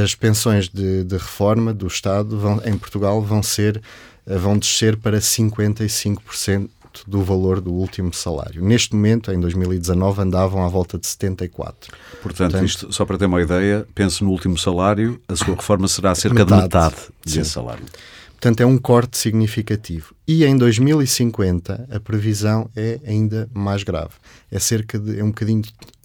[0.02, 3.80] As pensões de, de reforma do Estado vão, em Portugal vão ser
[4.26, 6.68] vão descer para 55%
[7.06, 8.64] do valor do último salário.
[8.64, 11.92] Neste momento, em 2019, andavam à volta de 74.
[12.22, 15.88] Portanto, Portanto isto, só para ter uma ideia, pense no último salário, a sua reforma
[15.88, 17.84] será cerca metade, de metade desse salário.
[18.30, 20.14] Portanto, é um corte significativo.
[20.26, 24.12] E em 2050, a previsão é ainda mais grave.
[24.50, 25.62] É cerca de, é um bocadinho,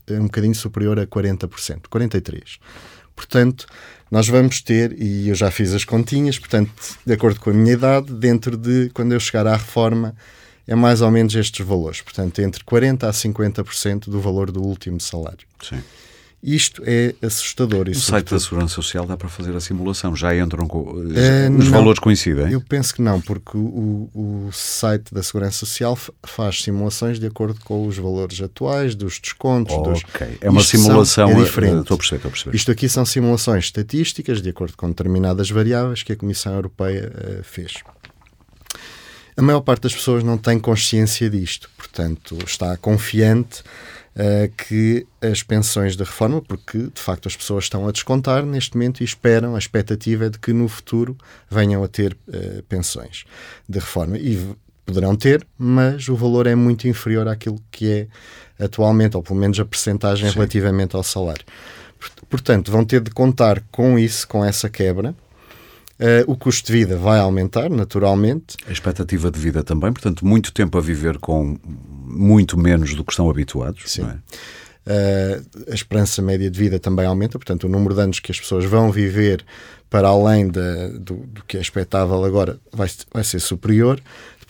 [0.08, 2.44] é um bocadinho superior a 40%, 43%.
[3.22, 3.68] Portanto,
[4.10, 6.72] nós vamos ter, e eu já fiz as continhas, portanto,
[7.06, 10.16] de acordo com a minha idade, dentro de quando eu chegar à reforma,
[10.68, 12.02] é mais ou menos estes valores.
[12.02, 15.48] Portanto, entre 40% a 50% do valor do último salário.
[15.62, 15.82] Sim.
[16.44, 17.88] Isto é assustador.
[17.88, 20.16] No site da Segurança Social dá para fazer a simulação.
[20.16, 20.80] Já entram com.
[20.80, 22.52] Uh, os não, valores coincidem?
[22.52, 27.60] Eu penso que não, porque o, o site da Segurança Social faz simulações de acordo
[27.64, 29.76] com os valores atuais, dos descontos.
[29.76, 30.04] Oh, dos...
[30.04, 30.40] Ok.
[30.42, 31.82] É uma Isto simulação são, é diferente.
[31.82, 32.56] Estou a perceber, estou a perceber.
[32.56, 37.44] Isto aqui são simulações estatísticas de acordo com determinadas variáveis que a Comissão Europeia uh,
[37.44, 37.74] fez.
[39.38, 43.64] A maior parte das pessoas não tem consciência disto, portanto, está confiante
[44.16, 48.76] uh, que as pensões de reforma, porque de facto as pessoas estão a descontar neste
[48.76, 51.18] momento e esperam, a expectativa é de que no futuro
[51.50, 53.26] venham a ter uh, pensões
[53.68, 54.18] de reforma.
[54.18, 57.90] E poderão ter, mas o valor é muito inferior àquilo que
[58.60, 60.36] é atualmente, ou pelo menos a percentagem Sim.
[60.36, 61.46] relativamente ao salário.
[62.30, 65.16] Portanto, vão ter de contar com isso, com essa quebra.
[66.02, 68.58] Uh, o custo de vida vai aumentar, naturalmente.
[68.68, 73.12] A expectativa de vida também, portanto, muito tempo a viver com muito menos do que
[73.12, 73.84] estão habituados.
[73.86, 74.02] Sim.
[74.04, 78.40] Uh, a esperança média de vida também aumenta, portanto, o número de anos que as
[78.40, 79.46] pessoas vão viver
[79.92, 84.02] para além do, do, que é expectável agora vai, vai ser superior.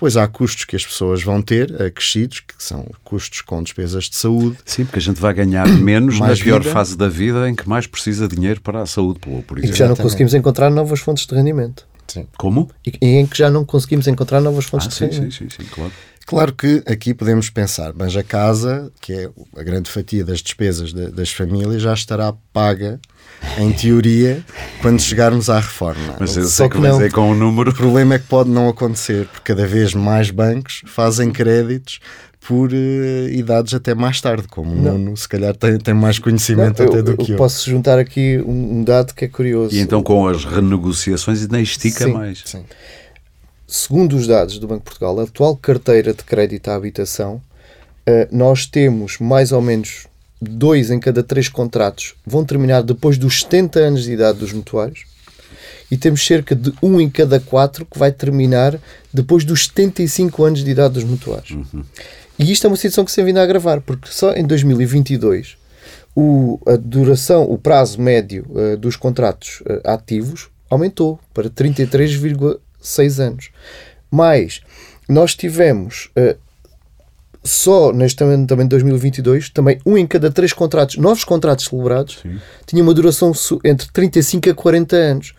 [0.02, 4.16] Depois há custos que as pessoas vão ter acrescidos, que são custos com despesas de
[4.16, 4.58] saúde.
[4.66, 6.74] Sim, porque a gente vai ganhar menos na pior vida.
[6.74, 9.60] fase da vida em que mais precisa de dinheiro para a saúde, por exemplo.
[9.60, 11.86] E que já não conseguimos encontrar novas fontes de rendimento.
[12.08, 12.26] Sim.
[12.36, 12.68] Como?
[12.84, 15.34] E em que já não conseguimos encontrar novas fontes ah, de sim, rendimento.
[15.36, 15.92] Sim, sim, sim, claro.
[16.25, 20.93] Claro que aqui podemos pensar, mas a casa, que é a grande fatia das despesas
[20.93, 22.99] de, das famílias, já estará paga,
[23.57, 24.43] em teoria,
[24.81, 26.15] quando chegarmos à reforma.
[26.19, 27.10] Mas eu Só que, que não.
[27.10, 27.71] com o número.
[27.71, 31.99] O problema é que pode não acontecer, porque cada vez mais bancos fazem créditos
[32.47, 34.95] por uh, idades até mais tarde, como não.
[34.95, 37.36] o Nuno se calhar tem, tem mais conhecimento não, até eu, do que eu.
[37.36, 39.75] Eu posso juntar aqui um, um, dado que é curioso.
[39.75, 42.41] E então com as renegociações ainda estica sim, mais.
[42.45, 42.63] Sim.
[43.73, 48.27] Segundo os dados do Banco de Portugal, a atual carteira de crédito à habitação, uh,
[48.29, 50.07] nós temos mais ou menos
[50.41, 55.05] dois em cada três contratos vão terminar depois dos 70 anos de idade dos mutuários
[55.89, 58.77] e temos cerca de um em cada quatro que vai terminar
[59.13, 61.51] depois dos 75 anos de idade dos mutuários.
[61.51, 61.86] Uhum.
[62.38, 65.55] E isto é uma situação que se vindo a agravar, porque só em 2022
[66.13, 71.49] o, a duração, o prazo médio uh, dos contratos uh, ativos aumentou para
[72.82, 73.50] 33,6 anos.
[74.10, 74.62] Mas
[75.08, 76.38] nós tivemos uh,
[77.44, 82.39] só neste ano também 2022, também um em cada três contratos, novos contratos celebrados, Sim.
[82.65, 83.32] tinha uma duração
[83.63, 85.34] entre 35 a 40 anos.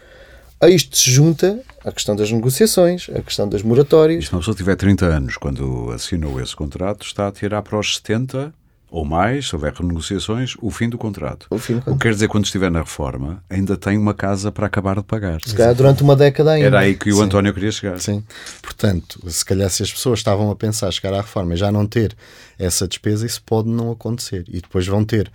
[0.61, 4.25] A isto se junta a questão das negociações, a questão das moratórias.
[4.25, 7.79] E se uma pessoa tiver 30 anos quando assinou esse contrato, está a tirar para
[7.79, 8.55] os 70
[8.93, 11.47] ou mais, se houver renegociações, o fim do contrato.
[11.49, 11.95] O, fim do contrato.
[11.95, 15.03] o que quer dizer, quando estiver na reforma, ainda tem uma casa para acabar de
[15.03, 15.41] pagar.
[15.43, 16.67] Se calhar durante uma década ainda.
[16.67, 17.23] Era aí que o Sim.
[17.23, 17.99] António queria chegar.
[17.99, 18.23] Sim.
[18.61, 21.87] Portanto, se calhar se as pessoas estavam a pensar chegar à reforma e já não
[21.87, 22.15] ter
[22.59, 24.45] essa despesa, isso pode não acontecer.
[24.47, 25.33] E depois vão ter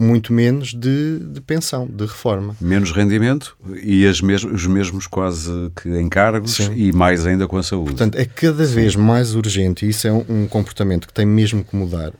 [0.00, 2.56] muito menos de, de pensão, de reforma.
[2.58, 6.72] Menos rendimento e as mes os mesmos quase que encargos Sim.
[6.74, 7.90] e mais ainda com a saúde.
[7.90, 11.62] Portanto, é cada vez mais urgente, e isso é um, um comportamento que tem mesmo
[11.62, 12.12] que mudar,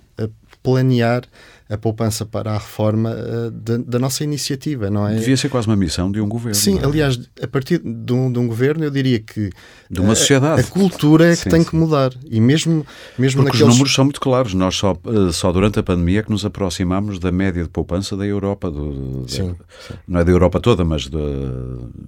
[0.67, 1.23] planear
[1.69, 5.17] a poupança para a reforma uh, da, da, nossa iniciativa, não é?
[5.17, 6.55] Devia ser quase uma missão de um governo.
[6.55, 6.85] Sim, é?
[6.85, 9.51] aliás, a partir de um, de um, governo, eu diria que
[9.91, 10.61] de uma sociedade.
[10.61, 11.71] A, a cultura é que sim, tem sim.
[11.71, 12.87] que mudar e mesmo
[13.19, 13.69] mesmo Porque naqueles...
[13.69, 14.55] os números são muito claros.
[14.55, 18.17] Nós só uh, só durante a pandemia é que nos aproximamos da média de poupança
[18.17, 19.55] da Europa, do, da, sim,
[20.07, 21.11] não é da Europa toda, mas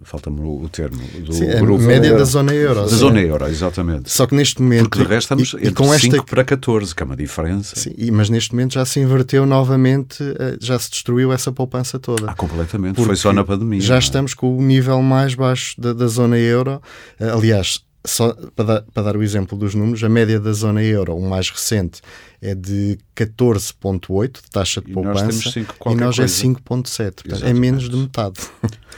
[0.02, 2.82] falta-me o termo do sim, grupo, a média da zona euro.
[2.82, 4.10] Da zona euro, exatamente.
[4.10, 6.22] Só que neste momento porque de resto estamos e, e com 5 esta...
[6.24, 7.74] para 14, que é uma diferença.
[7.74, 12.30] Sim, mas neste momento já se inverteu novamente, eh, já se destruiu essa poupança toda.
[12.30, 13.02] Ah, completamente.
[13.02, 13.80] Foi só na pandemia.
[13.80, 13.98] Já é?
[13.98, 16.80] estamos com o nível mais baixo da, da zona euro.
[17.18, 20.82] Eh, aliás, só para dar, para dar, o exemplo dos números, a média da zona
[20.82, 22.00] euro, o mais recente,
[22.40, 27.42] é de 14,8 de taxa de e poupança nós e nós é 5,7.
[27.42, 28.40] É menos de metade.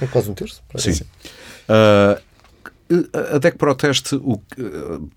[0.00, 0.62] É quase um terço.
[0.76, 0.92] Sim.
[0.92, 2.20] Uh,
[3.35, 4.40] até que proteste, o,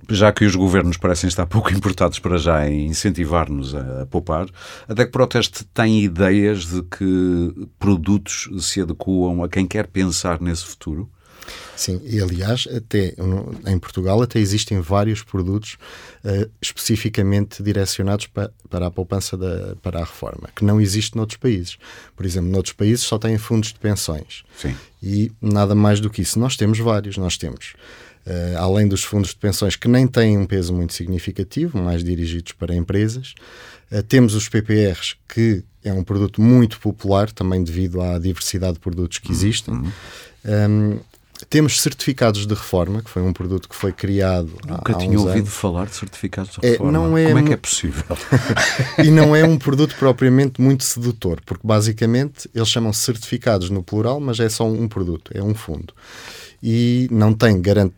[0.10, 4.48] já que os governos parecem estar pouco importados para já em incentivar-nos a, a poupar,
[4.88, 10.66] até que proteste tem ideias de que produtos se adequam a quem quer pensar nesse
[10.66, 11.10] futuro?
[11.75, 13.13] Sim, e aliás, até
[13.67, 15.77] em Portugal até existem vários produtos
[16.23, 21.38] uh, especificamente direcionados para, para a poupança da, para a reforma, que não existe noutros
[21.38, 21.77] países.
[22.15, 24.43] Por exemplo, noutros países só têm fundos de pensões.
[24.58, 24.75] Sim.
[25.01, 26.39] E nada mais do que isso.
[26.39, 27.73] Nós temos vários, nós temos.
[28.25, 32.53] Uh, além dos fundos de pensões que nem têm um peso muito significativo, mais dirigidos
[32.53, 33.36] para empresas,
[33.91, 38.79] uh, temos os PPRs, que é um produto muito popular, também devido à diversidade de
[38.79, 39.36] produtos que uhum.
[39.36, 39.73] existem.
[39.73, 39.91] Uhum.
[40.45, 40.99] Um,
[41.49, 45.45] temos certificados de reforma, que foi um produto que foi criado Nunca há, tinha ouvido
[45.45, 45.53] anos.
[45.53, 46.89] falar de certificados de reforma.
[46.89, 48.17] É, não é Como é que é possível?
[49.03, 54.19] e não é um produto propriamente muito sedutor, porque basicamente eles chamam certificados no plural,
[54.19, 55.93] mas é só um produto, é um fundo
[56.65, 57.91] e não tem garant,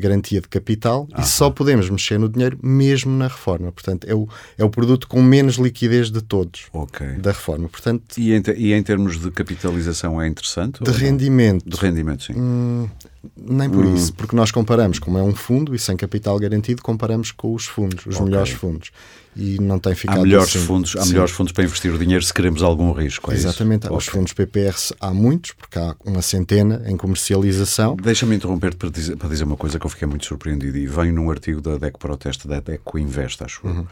[0.00, 3.70] garantia de capital ah, e só podemos mexer no dinheiro mesmo na reforma.
[3.70, 4.28] Portanto, é o,
[4.58, 7.12] é o produto com menos liquidez de todos okay.
[7.12, 7.68] da reforma.
[7.68, 10.82] Portanto, e, em, e em termos de capitalização é interessante?
[10.82, 11.64] De rendimento.
[11.64, 12.32] De rendimento, sim.
[12.36, 12.88] Hum,
[13.36, 13.94] Nem por hum.
[13.94, 17.66] isso, porque nós comparamos, como é um fundo e sem capital garantido, comparamos com os
[17.66, 18.26] fundos, os okay.
[18.26, 18.90] melhores fundos
[19.38, 20.66] e não tem ficado há melhores assim.
[20.66, 23.30] fundos Há melhores fundos para investir o dinheiro se queremos algum risco.
[23.30, 23.84] É Exatamente.
[23.84, 23.94] Isso?
[23.94, 24.18] Os okay.
[24.18, 27.94] fundos PPR há muitos, porque há uma centena em comercialização.
[27.96, 31.12] Deixa-me interromper para dizer, para dizer uma coisa que eu fiquei muito surpreendido e vem
[31.12, 33.86] num artigo da DEC Protesta, da DEC Invest, acho uhum.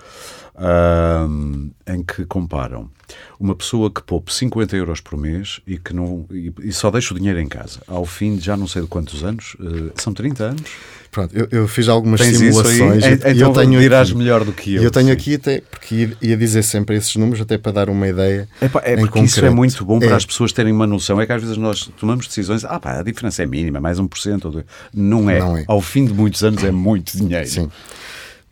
[0.56, 2.90] uh, em que comparam
[3.38, 7.14] uma pessoa que poupe 50 euros por mês e que não e, e, só deixa
[7.14, 10.12] o dinheiro em casa ao fim de já não sei de quantos anos, uh, são
[10.12, 10.62] 30 anos.
[11.10, 14.52] Pronto, eu, eu fiz algumas Tens simulações e então eu tenho dirás aqui, melhor do
[14.52, 14.82] que eu.
[14.82, 15.12] Eu tenho sim.
[15.12, 18.46] aqui até, porque ia, dizer sempre esses números, até para dar uma ideia.
[18.60, 19.24] É, pá, é porque concreto.
[19.24, 20.14] isso é muito bom para é.
[20.14, 21.18] as pessoas terem uma noção.
[21.18, 24.44] É que às vezes nós tomamos decisões, ah pá, a diferença é mínima, mais 1%
[24.44, 24.64] ou 2%.
[24.92, 25.38] Não é.
[25.38, 25.64] Não é.
[25.66, 27.48] Ao fim de muitos anos é muito dinheiro.
[27.48, 27.70] Sim.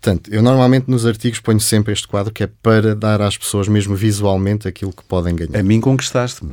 [0.05, 3.69] Portanto, eu normalmente nos artigos ponho sempre este quadro que é para dar às pessoas
[3.69, 5.59] mesmo visualmente aquilo que podem ganhar.
[5.59, 6.53] A mim conquistaste-me.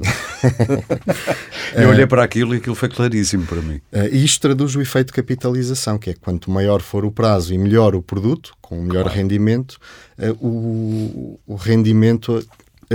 [1.76, 3.82] eu olhei para aquilo e aquilo foi claríssimo para mim.
[3.92, 7.54] Uh, e isto traduz o efeito de capitalização, que é quanto maior for o prazo
[7.54, 9.18] e melhor o produto, com um melhor claro.
[9.18, 9.78] rendimento,
[10.18, 12.48] uh, o, o, rendimento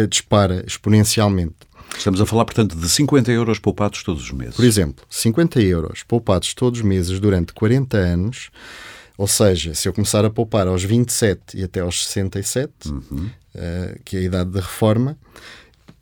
[0.08, 1.54] dispara exponencialmente.
[1.98, 4.56] Estamos a falar, portanto, de 50 euros poupados todos os meses.
[4.56, 8.50] Por exemplo, 50 euros poupados todos os meses durante 40 anos
[9.16, 13.30] ou seja, se eu começar a poupar aos 27 e até aos 67, uhum.
[13.54, 15.18] uh, que é a idade da reforma,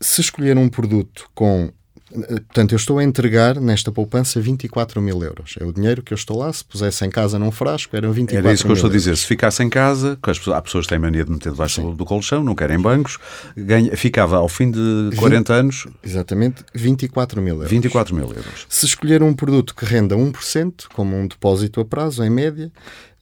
[0.00, 1.72] se escolher um produto com
[2.14, 5.56] Portanto, eu estou a entregar nesta poupança 24 mil euros.
[5.60, 6.52] É o dinheiro que eu estou lá.
[6.52, 8.92] Se pusesse em casa num frasco, eram 24 mil Era isso que eu estou a
[8.92, 9.16] dizer.
[9.16, 10.16] Se ficasse em casa,
[10.54, 11.94] há pessoas que têm mania de meter debaixo Sim.
[11.94, 13.18] do colchão, não querem bancos,
[13.56, 15.86] ganha, ficava ao fim de 40 20, anos.
[16.02, 17.70] Exatamente, 24 mil euros.
[17.70, 18.66] 24 mil euros.
[18.68, 22.70] Se escolher um produto que renda 1%, como um depósito a prazo, em média.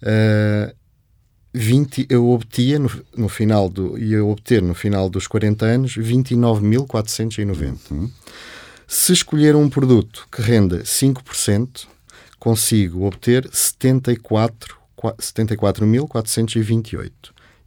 [0.02, 0.82] Uh,
[1.54, 7.90] 20, eu obtia no, no final do ia obter no final dos 40 anos 29.490.
[7.90, 8.10] Uhum.
[8.94, 11.86] Se escolher um produto que renda 5%,
[12.38, 14.76] consigo obter 74,
[15.18, 17.10] 74.428.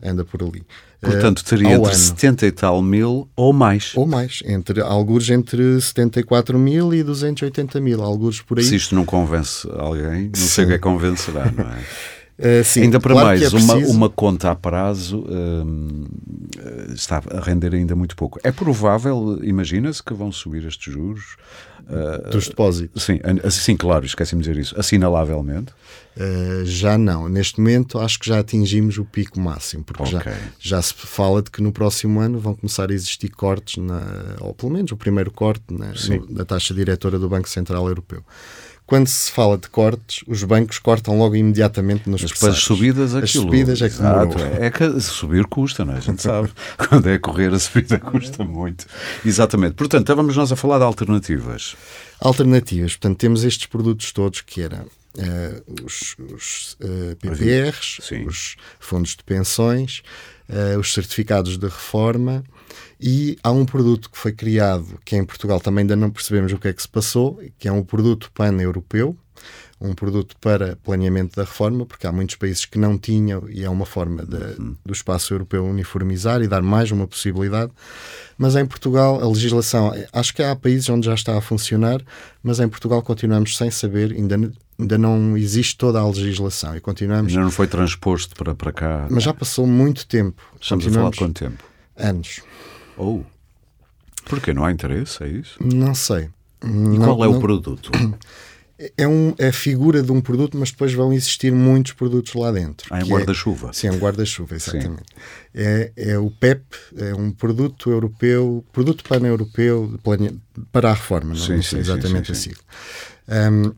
[0.00, 0.62] Anda por ali.
[1.00, 1.94] Portanto, teria entre ano.
[1.94, 3.92] 70 e tal mil ou mais.
[3.94, 4.42] Ou mais.
[4.44, 8.64] Entre, alguns entre 74 mil e 280 mil, alguns por aí.
[8.64, 11.78] Se isto não convence alguém, não sei o que é convencerá, não é?
[12.36, 17.40] Uh, sim, ainda para claro mais, é uma, uma conta a prazo uh, está a
[17.40, 18.40] render ainda muito pouco.
[18.42, 21.36] É provável, imagina-se, que vão subir estes juros?
[21.82, 23.04] Uh, Dos depósitos?
[23.04, 23.20] Sim,
[23.50, 24.78] sim, claro, esqueci-me de dizer isso.
[24.78, 25.72] Assinalavelmente?
[26.64, 27.28] já não.
[27.28, 30.18] Neste momento acho que já atingimos o pico máximo, porque okay.
[30.20, 34.00] já, já se fala de que no próximo ano vão começar a existir cortes, na,
[34.40, 38.24] ou pelo menos o primeiro corte na, no, da taxa diretora do Banco Central Europeu
[38.86, 43.24] quando se fala de cortes, os bancos cortam logo imediatamente nos Mas as subidas, aquilo,
[43.24, 45.96] as subidas é que Exato, é, é que subir custa, não é?
[45.96, 46.50] A gente sabe.
[46.76, 48.86] Quando é correr, a subida custa muito.
[49.24, 49.74] Exatamente.
[49.74, 51.74] Portanto, estávamos nós a falar de alternativas.
[52.20, 52.92] Alternativas.
[52.92, 58.26] Portanto, temos estes produtos todos que eram uh, os, os uh, PPRs, Sim.
[58.26, 60.02] os fundos de pensões,
[60.48, 62.44] uh, os certificados de reforma
[63.06, 66.58] e há um produto que foi criado, que em Portugal também ainda não percebemos o
[66.58, 69.14] que é que se passou, que é um produto pan-europeu,
[69.78, 73.68] um produto para planeamento da reforma, porque há muitos países que não tinham e é
[73.68, 74.74] uma forma de, uhum.
[74.82, 77.70] do espaço europeu uniformizar e dar mais uma possibilidade.
[78.38, 82.00] Mas em Portugal a legislação, acho que há países onde já está a funcionar,
[82.42, 87.32] mas em Portugal continuamos sem saber, ainda, ainda não existe toda a legislação e continuamos.
[87.32, 89.06] Ainda não foi transposto para, para cá.
[89.10, 90.42] Mas já passou muito tempo.
[90.58, 91.62] Estamos a falar de quanto tempo?
[91.98, 92.40] Anos.
[92.96, 93.20] Ou.
[93.20, 93.34] Oh.
[94.28, 94.52] Porquê?
[94.54, 95.22] Não há interesse?
[95.22, 95.56] É isso?
[95.60, 96.28] Não sei.
[96.62, 97.38] E não, qual é não...
[97.38, 97.90] o produto?
[98.98, 102.50] É, um, é a figura de um produto, mas depois vão existir muitos produtos lá
[102.50, 102.88] dentro.
[102.90, 103.70] Ah, é um guarda-chuva.
[103.70, 105.04] É, sim, é um guarda-chuva, exatamente.
[105.54, 106.62] É, é o PEP,
[106.96, 109.98] é um produto europeu, produto pan-europeu
[110.72, 113.52] para a reforma, não, sim, não sei sim, exatamente sim, sim, a sigla.
[113.52, 113.72] Um,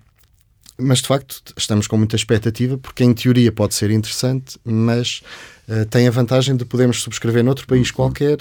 [0.78, 5.22] mas de facto estamos com muita expectativa, porque em teoria pode ser interessante, mas
[5.68, 7.96] uh, tem a vantagem de podermos subscrever noutro país uhum.
[7.96, 8.38] qualquer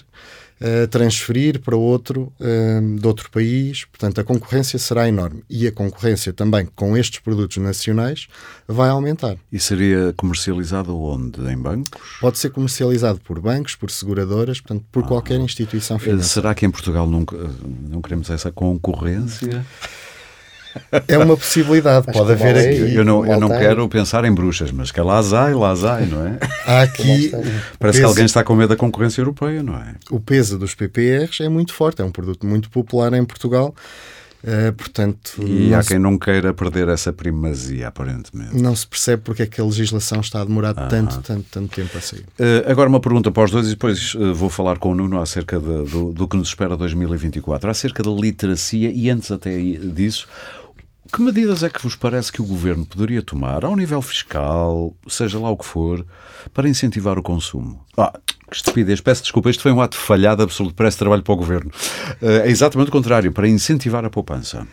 [0.62, 3.86] uh, transferir para outro uh, de outro país.
[3.86, 5.43] Portanto, a concorrência será enorme.
[5.49, 8.28] E a concorrência também com estes produtos nacionais
[8.68, 9.38] vai aumentar.
[9.51, 11.41] E seria comercializado onde?
[11.41, 12.01] Em bancos?
[12.20, 15.08] Pode ser comercializado por bancos, por seguradoras, portanto, por ah.
[15.08, 16.28] qualquer instituição financeira.
[16.28, 17.26] Será que em Portugal não,
[17.89, 19.66] não queremos essa concorrência?
[21.08, 22.96] É uma possibilidade, pode haver aqui.
[22.96, 26.26] Eu não, eu não quero pensar em bruxas, mas que lá ai, lá ai, não
[26.26, 26.40] é?
[26.66, 27.32] Há aqui.
[27.80, 29.96] Parece peso, que alguém está com medo da concorrência europeia, não é?
[30.10, 33.74] O peso dos PPRs é muito forte, é um produto muito popular em Portugal.
[34.46, 35.90] Uh, portanto, e há se...
[35.90, 38.56] quem não queira perder essa primazia, aparentemente.
[38.62, 41.76] Não se percebe porque é que a legislação está a demorar ah, tanto, tanto, tanto
[41.76, 42.26] tempo a sair.
[42.40, 45.20] Uh, agora uma pergunta para os dois e depois uh, vou falar com o Nuno
[45.20, 50.28] acerca de, do, do que nos espera 2024, acerca da literacia e antes até disso,
[51.16, 55.39] que medidas é que vos parece que o governo poderia tomar, ao nível fiscal, seja
[55.39, 56.05] lá o que for,
[56.53, 57.82] para incentivar o consumo?
[57.95, 58.11] Ah,
[58.49, 61.72] que estupidez, peço desculpa, isto foi um ato falhado absoluto, parece trabalho para o governo.
[62.22, 64.68] Eh, é exatamente o contrário, para incentivar a poupança.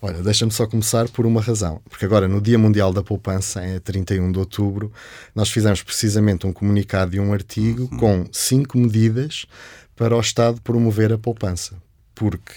[0.00, 1.80] Olha, deixa-me só começar por uma razão.
[1.90, 4.92] Porque agora, no Dia Mundial da Poupança, em 31 de outubro,
[5.34, 7.98] nós fizemos precisamente um comunicado e um artigo uhum.
[7.98, 9.46] com cinco medidas
[9.96, 11.87] para o Estado promover a poupança
[12.18, 12.52] porque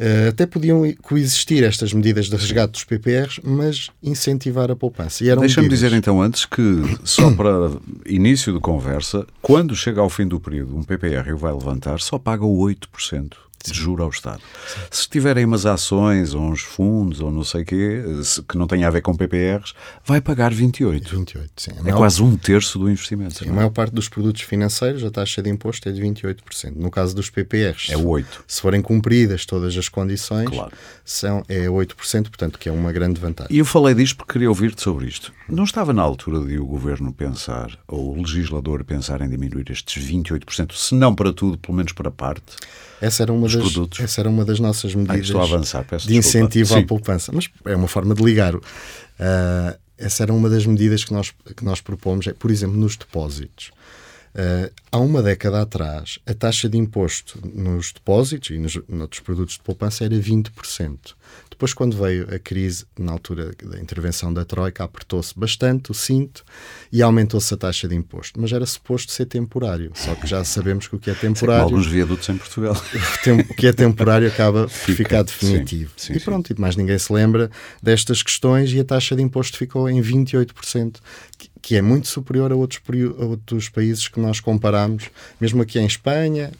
[0.00, 5.24] uh, até podiam coexistir estas medidas de resgate dos PPRs, mas incentivar a poupança.
[5.36, 7.70] Deixa-me dizer então antes que, só para
[8.04, 12.18] início de conversa, quando chega ao fim do período um PPR o vai levantar, só
[12.18, 14.40] paga o 8% de juro ao Estado.
[14.66, 14.80] Sim.
[14.90, 18.02] Se tiverem umas ações ou uns fundos ou não sei o quê,
[18.48, 21.16] que não tenha a ver com PPRs, vai pagar 28.
[21.16, 21.70] 28 sim.
[21.84, 23.38] é quase um terço do investimento.
[23.38, 26.74] Sim, a maior parte dos produtos financeiros, a taxa de imposto é de 28%.
[26.76, 28.24] No caso dos PPRs, é 8%.
[28.46, 30.72] Se forem cumpridas todas as condições, claro.
[31.04, 33.54] são, é 8%, portanto, que é uma grande vantagem.
[33.54, 35.32] E eu falei disto porque queria ouvir-te sobre isto.
[35.48, 40.04] Não estava na altura de o governo pensar, ou o legislador pensar em diminuir estes
[40.04, 42.56] 28%, se não para tudo, pelo menos para parte?
[43.00, 44.00] Essa era uma, das, produtos.
[44.00, 47.30] essa era uma das nossas medidas avançar, de incentivo à poupança.
[47.32, 48.54] Mas é uma forma de ligar.
[48.54, 48.62] Uh,
[49.98, 53.70] essa era uma das medidas que nós, que nós propomos, é, por exemplo, nos depósitos.
[54.34, 59.54] Uh, há uma década atrás, a taxa de imposto nos depósitos e nos, noutros produtos
[59.54, 60.50] de poupança era 20%.
[61.56, 66.44] Depois, quando veio a crise, na altura da intervenção da Troika, apertou-se bastante o cinto
[66.92, 68.38] e aumentou-se a taxa de imposto.
[68.38, 71.64] Mas era suposto ser temporário, só que já sabemos que o que é temporário.
[71.64, 72.76] alguns viadutos em Portugal.
[73.26, 75.92] O que é temporário acaba por Fica, ficar definitivo.
[75.96, 76.54] Sim, sim, e pronto, sim.
[76.60, 77.50] mais ninguém se lembra
[77.82, 80.96] destas questões e a taxa de imposto ficou em 28%,
[81.62, 82.80] que é muito superior a outros,
[83.18, 86.52] a outros países que nós comparamos, mesmo aqui em Espanha.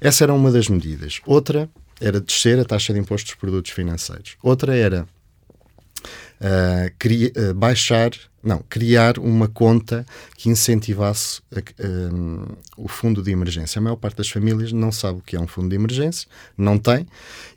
[0.00, 1.20] Essa era uma das medidas.
[1.26, 1.68] Outra
[2.00, 4.36] era descer a taxa de imposto dos produtos financeiros.
[4.42, 5.06] Outra era
[6.40, 8.10] uh, uh, baixar,
[8.42, 11.42] não, criar uma conta que incentivasse
[11.78, 12.46] um,
[12.76, 13.78] o fundo de emergência.
[13.78, 16.26] A maior parte das famílias não sabe o que é um fundo de emergência,
[16.56, 17.06] não tem,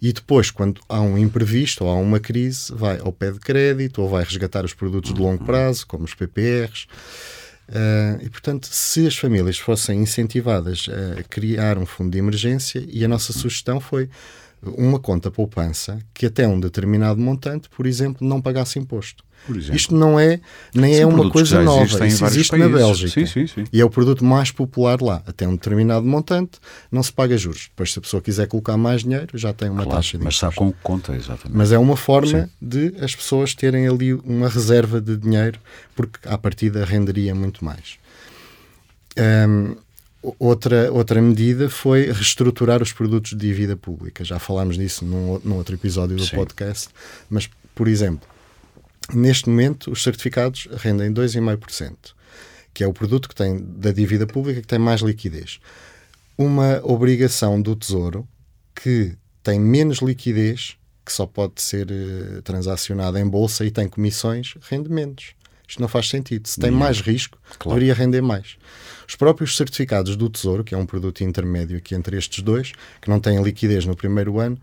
[0.01, 4.01] e depois, quando há um imprevisto ou há uma crise, vai ao pé de crédito
[4.01, 6.87] ou vai resgatar os produtos de longo prazo, como os PPRs.
[7.69, 10.87] Uh, e, portanto, se as famílias fossem incentivadas
[11.17, 14.09] a criar um fundo de emergência, e a nossa sugestão foi
[14.77, 19.23] uma conta poupança que até um determinado montante, por exemplo, não pagasse imposto.
[19.73, 20.39] Isto não é
[20.73, 21.83] nem é uma coisa nova.
[21.83, 22.71] Isso existe países.
[22.71, 23.25] na Bélgica.
[23.27, 23.65] Sim, sim.
[23.73, 25.21] E é o produto mais popular lá.
[25.25, 26.59] Até um determinado montante
[26.91, 27.67] não se paga juros.
[27.69, 30.37] Depois, se a pessoa quiser colocar mais dinheiro, já tem uma claro, taxa de Mas
[30.37, 31.57] sabe com conta, exatamente.
[31.57, 35.59] Mas é uma forma de as pessoas terem ali uma reserva de dinheiro,
[35.93, 37.97] porque à partida renderia muito mais.
[39.17, 39.75] Um,
[40.39, 44.23] Outra, outra medida foi reestruturar os produtos de dívida pública.
[44.23, 46.37] Já falámos disso num, num outro episódio do Sim.
[46.37, 46.89] podcast,
[47.29, 48.25] mas, por exemplo,
[49.13, 52.13] neste momento os certificados rendem 2,5%,
[52.73, 55.59] que é o produto que tem da dívida pública que tem mais liquidez.
[56.37, 58.25] Uma obrigação do Tesouro
[58.73, 64.55] que tem menos liquidez, que só pode ser uh, transacionada em bolsa e tem comissões,
[64.61, 65.35] rende menos.
[65.67, 66.47] Isto não faz sentido.
[66.47, 67.79] Se tem mais risco, claro.
[67.79, 68.57] deveria render mais.
[69.07, 73.09] Os próprios certificados do Tesouro, que é um produto intermédio aqui entre estes dois, que
[73.09, 74.57] não têm liquidez no primeiro ano,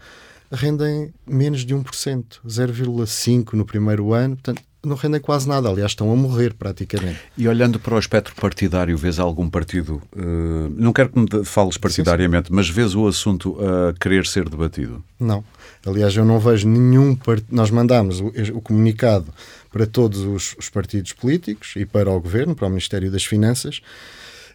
[0.51, 6.11] rendem menos de 1%, 0,5% no primeiro ano, portanto, não rendem quase nada, aliás, estão
[6.11, 7.19] a morrer praticamente.
[7.37, 11.77] E olhando para o espectro partidário, vês algum partido, uh, não quero que me fales
[11.77, 12.57] partidariamente, sim, sim.
[12.57, 15.05] mas vês o assunto a querer ser debatido?
[15.19, 15.45] Não.
[15.87, 17.49] Aliás, eu não vejo nenhum partido.
[17.51, 19.27] Nós mandamos o, o comunicado
[19.71, 23.81] para todos os, os partidos políticos e para o governo, para o Ministério das Finanças,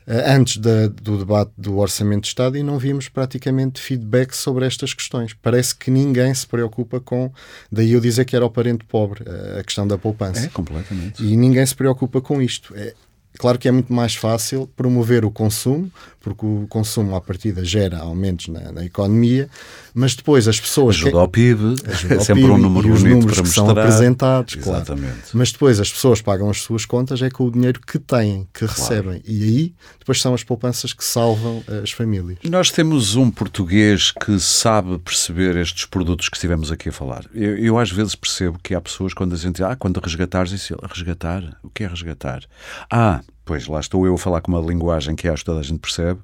[0.08, 4.66] eh, antes da, do debate do Orçamento de Estado e não vimos praticamente feedback sobre
[4.66, 5.34] estas questões.
[5.34, 7.32] Parece que ninguém se preocupa com.
[7.72, 10.46] Daí eu dizer que era o parente pobre, eh, a questão da poupança.
[10.46, 11.24] É, completamente.
[11.24, 12.74] E ninguém se preocupa com isto.
[12.76, 12.94] É,
[13.38, 15.92] Claro que é muito mais fácil promover o consumo,
[16.26, 19.48] porque o consumo à partida gera aumentos na, na economia,
[19.94, 20.96] mas depois as pessoas.
[20.96, 23.44] Ajuda ao PIB, ajuda é ao sempre PIB um número e os bonito números para
[23.44, 24.78] que são apresentados, claro.
[24.80, 25.28] Exatamente.
[25.36, 28.66] Mas depois as pessoas pagam as suas contas é com o dinheiro que têm, que
[28.66, 29.22] recebem.
[29.24, 32.40] E aí depois são as poupanças que salvam as famílias.
[32.44, 37.24] Nós temos um português que sabe perceber estes produtos que estivemos aqui a falar.
[37.36, 40.52] Eu, eu às vezes percebo que há pessoas quando a gente diz, ah, quando resgatares,
[40.52, 41.56] isso, resgatar?
[41.62, 42.42] O que é resgatar?
[42.90, 45.64] Ah, pois lá estou eu a falar com uma linguagem que acho que toda a
[45.64, 46.20] gente percebe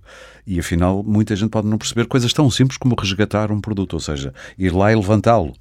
[0.45, 3.99] e afinal muita gente pode não perceber coisas tão simples como resgatar um produto, ou
[3.99, 5.53] seja, ir lá e levantá-lo.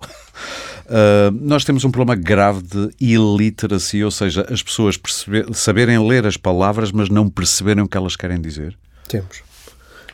[0.87, 6.27] Uh, nós temos um problema grave de iliteracia, ou seja, as pessoas perceber, saberem ler
[6.27, 8.77] as palavras, mas não perceberem o que elas querem dizer.
[9.07, 9.43] Temos.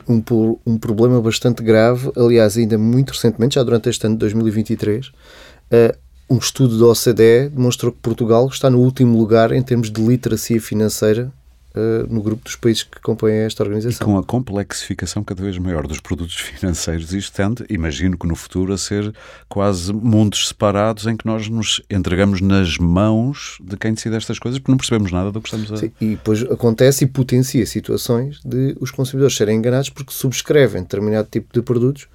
[0.07, 0.21] Um,
[0.65, 5.97] um problema bastante grave, aliás, ainda muito recentemente, já durante este ano de 2023, uh,
[6.29, 10.59] um estudo da OCDE demonstrou que Portugal está no último lugar em termos de literacia
[10.59, 11.31] financeira
[11.73, 14.05] uh, no grupo dos países que compõem esta organização.
[14.05, 18.35] E com a complexificação cada vez maior dos produtos financeiros, isto tende, imagino que no
[18.35, 19.13] futuro, a ser
[19.47, 24.59] quase mundos separados em que nós nos entregamos nas mãos de quem decide estas coisas
[24.59, 25.77] porque não percebemos nada do que estamos a...
[25.77, 31.27] Sim, e depois acontece e potencia situações de os consumidores serem enganados porque subscrevem determinado
[31.31, 32.07] tipo de produtos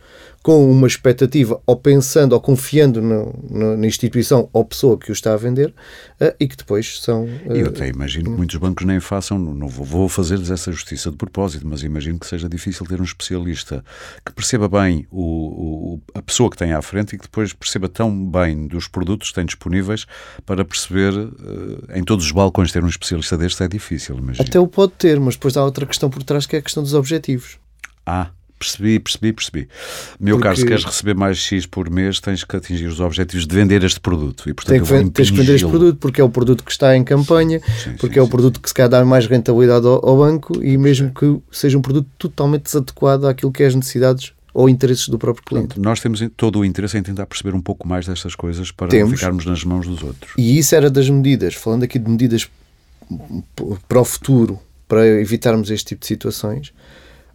[0.43, 5.13] com uma expectativa, ou pensando, ou confiando no, no, na instituição ou pessoa que o
[5.13, 5.69] está a vender,
[6.21, 7.25] uh, e que depois são.
[7.25, 11.11] Uh, eu até imagino que muitos bancos nem façam, não vou, vou fazer-lhes essa justiça
[11.11, 13.85] de propósito, mas imagino que seja difícil ter um especialista
[14.25, 17.89] que perceba bem o, o, a pessoa que tem à frente e que depois perceba
[17.89, 20.07] tão bem dos produtos que tem disponíveis
[20.45, 24.45] para perceber uh, em todos os balcões ter um especialista deste é difícil, imagino.
[24.45, 26.83] Até o pode ter, mas depois há outra questão por trás que é a questão
[26.83, 27.59] dos objetivos.
[28.05, 28.31] Ah,
[28.63, 29.69] Percebi, percebi, percebi.
[30.21, 33.45] Meu Porque- caro, se queres receber mais X por mês, tens que atingir os objetivos
[33.47, 34.49] de vender este produto.
[34.49, 37.03] E, portanto, que, tens que vender este produto porque é o produto que está em
[37.03, 40.05] campanha, Sim, porque sim, é o sim, produto que se calhar dá mais rentabilidade ao,
[40.09, 44.33] ao banco e mesmo que seja um produto totalmente desadequado àquilo que é as necessidades
[44.55, 45.69] ou interesses do próprio cliente.
[45.69, 48.87] Portanto, nós temos todo o interesse em tentar perceber um pouco mais destas coisas para
[48.87, 49.19] não Temos.
[49.19, 50.33] ficarmos nas mãos dos outros.
[50.37, 52.49] E isso era das medidas, falando aqui de medidas
[53.89, 56.73] para o futuro, para evitarmos este tipo de situações,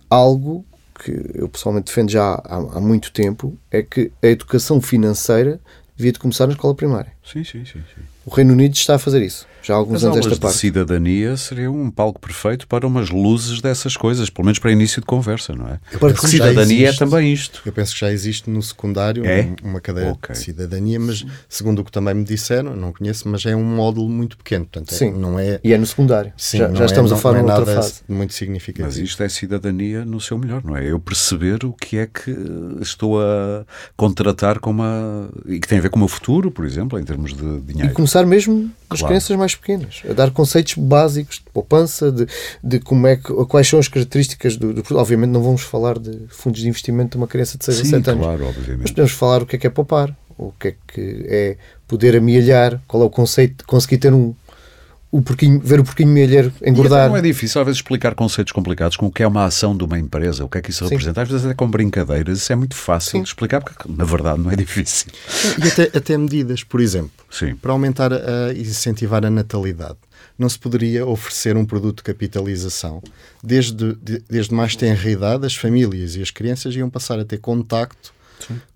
[0.10, 0.64] algo
[0.98, 5.60] que eu pessoalmente defendo já há, há muito tempo é que a educação financeira
[5.96, 7.12] devia de começar na escola primária.
[7.24, 7.84] Sim, sim, sim.
[7.96, 8.02] sim.
[8.26, 10.42] O Reino Unido está a fazer isso, já há alguns As anos aulas esta de
[10.42, 10.58] parte.
[10.58, 15.06] cidadania seriam um palco perfeito para umas luzes dessas coisas, pelo menos para início de
[15.06, 15.80] conversa, não é?
[15.92, 17.62] Eu Para penso que que já Cidadania é também isto.
[17.66, 19.42] Eu penso que já existe no secundário É?
[19.64, 20.34] um- uma cadeira Ok.
[20.34, 24.10] de cidadania, mas segundo o que também me disseram, não conheço, mas é um módulo
[24.10, 24.66] muito pequeno.
[24.66, 25.12] Portanto, é- Sim.
[25.12, 25.60] não é.
[25.64, 26.32] E é no secundário.
[26.38, 28.02] Sim, já não já é- estamos não- a falar não é numa outra fase.
[28.08, 28.88] muito significativo.
[28.88, 30.86] Mas isto é cidadania no seu melhor, não é?
[30.90, 32.36] Eu perceber o que é que
[32.82, 33.66] estou a
[33.96, 35.30] contratar com uma.
[35.46, 37.60] e que tem a ver com o meu futuro, por exemplo, em termos de E
[37.62, 37.94] dinheiro.
[37.94, 39.08] começar mesmo das Claro.
[39.14, 42.26] crianças mais pequenas, a dar conceitos básicos de poupança, de,
[42.64, 44.84] de como é que, quais são as características do, do.
[44.98, 47.90] Obviamente não vamos falar de fundos de investimento de uma criança de 6 a Sim,
[47.90, 48.24] 7 anos.
[48.26, 48.90] claro, Mas obviamente.
[48.94, 51.58] podemos falar o que é que é poupar, o que é que é
[51.88, 54.34] poder amealhar, qual é o conceito de conseguir ter um
[55.10, 57.08] o porquinho, ver o porquinho mealheiro E engordar.
[57.10, 59.84] não é difícil, às vezes, explicar conceitos complicados como o que é uma ação de
[59.84, 60.90] uma empresa, o que é que isso Sim.
[60.92, 61.22] representa.
[61.22, 63.22] Às vezes, até com brincadeiras, isso é muito fácil Sim.
[63.22, 65.08] de explicar, porque na verdade não é difícil.
[65.64, 67.56] E até, até medidas, por exemplo, Sim.
[67.56, 69.98] para aumentar a, e incentivar a natalidade.
[70.38, 73.02] Não se poderia oferecer um produto de capitalização.
[73.44, 77.38] Desde, de- desde mais tenra idade, as famílias e as crianças iam passar a ter
[77.40, 78.14] contacto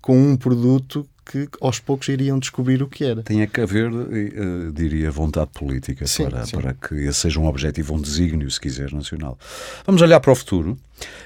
[0.02, 3.24] com um produto que aos poucos iriam descobrir o que era.
[3.24, 6.58] Tem que haver, eh, diria, vontade política Sim, para, sim.
[6.58, 9.38] para que esse seja um objetivo, um desígnio, se quiser, nacional.
[9.86, 10.78] Vamos olhar para o futuro.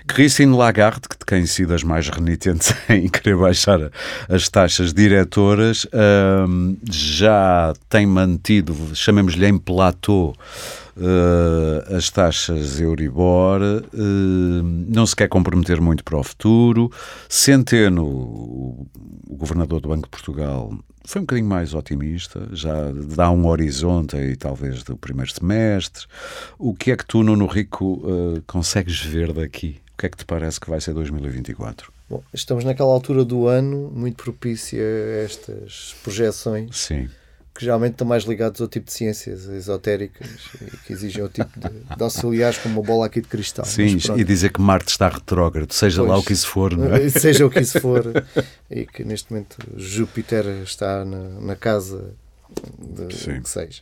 [0.07, 3.91] Christine Lagarde, que tem sido as mais renitentes em querer baixar
[4.29, 10.33] as taxas diretoras, ahm, já tem mantido, chamemos-lhe em platô,
[10.97, 13.87] eh, as taxas Euribor, eh,
[14.87, 16.91] não se quer comprometer muito para o futuro.
[17.27, 18.87] Centeno, o,
[19.29, 20.71] o governador do Banco de Portugal,
[21.05, 26.05] foi um bocadinho mais otimista, já dá um horizonte aí talvez do primeiro semestre.
[26.57, 29.81] O que é que tu, Nuno Rico, eh, consegues ver daqui?
[29.93, 31.93] O que é que te parece que vai ser 2024?
[32.09, 37.09] Bom, estamos naquela altura do ano muito propícia a estas projeções Sim.
[37.55, 40.27] Que geralmente estão mais ligados ao tipo de ciências esotéricas
[40.61, 43.63] e que exigem o tipo de, de auxiliares como uma bola aqui de cristal.
[43.63, 46.23] Sim, e dizer que Marte está retrógrado, seja lá Pois.
[46.23, 47.07] o que isso for, não é?
[47.07, 48.03] Seja o que isso for,
[48.69, 52.13] e que neste momento Júpiter está na, na casa
[52.77, 53.41] de, Sim.
[53.41, 53.81] que seja.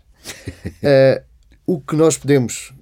[0.84, 1.24] Eh,
[1.66, 2.74] o que nós podemos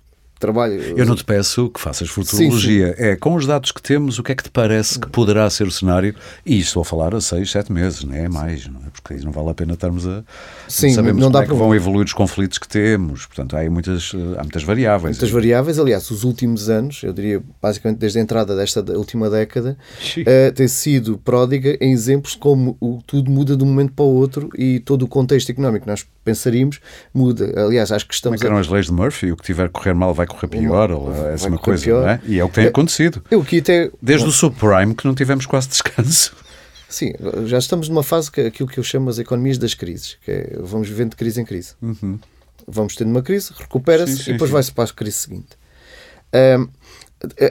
[0.42, 0.82] trabalho.
[0.98, 2.90] Eu não te peço que faças futurologia.
[2.90, 3.04] Sim, sim.
[3.04, 5.68] É com os dados que temos, o que é que te parece que poderá ser
[5.68, 6.14] o cenário?
[6.46, 8.90] E estou a falar a seis, sete meses, não é mais, não é?
[8.92, 10.24] Porque aí não vale a pena estarmos a.
[10.68, 13.26] Sim, sabemos não dá como é que vão evoluir os conflitos que temos.
[13.26, 15.18] Portanto, há muitas, há muitas variáveis.
[15.18, 19.78] Muitas variáveis, aliás, os últimos anos, eu diria basicamente desde a entrada desta última década,
[20.18, 24.14] uh, tem sido pródiga em exemplos como o, tudo muda de um momento para o
[24.14, 26.80] outro e todo o contexto económico nós pensaríamos
[27.14, 27.54] muda.
[27.66, 28.40] Aliás, acho que estamos.
[28.40, 28.62] Como é que eram a...
[28.62, 29.32] as leis de Murphy?
[29.32, 32.02] O que tiver a correr mal vai correr pior, ou é essa uma coisa, pior.
[32.02, 32.22] não é?
[32.26, 33.24] E é o que tem é, acontecido.
[33.30, 33.90] Eu aqui até...
[34.02, 36.36] Desde o subprime que não tivemos quase descanso.
[36.90, 37.14] Sim,
[37.46, 40.58] já estamos numa fase que aquilo que eu chamo as economias das crises, que é,
[40.60, 41.74] vamos vivendo de crise em crise.
[41.82, 42.20] Uhum.
[42.68, 45.62] Vamos tendo uma crise, recupera-se e depois vai-se para a crise seguinte.
[46.34, 46.68] Um,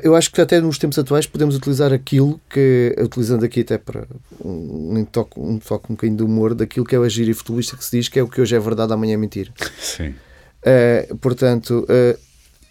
[0.02, 4.06] eu acho que até nos tempos atuais podemos utilizar aquilo que, utilizando aqui até para
[4.44, 7.84] um, toque, um toque um bocadinho de humor, daquilo que é a gíria futebolista que
[7.84, 9.52] se diz que é o que hoje é verdade, amanhã é mentira.
[9.78, 10.14] Sim.
[10.60, 12.18] Uh, portanto, uh,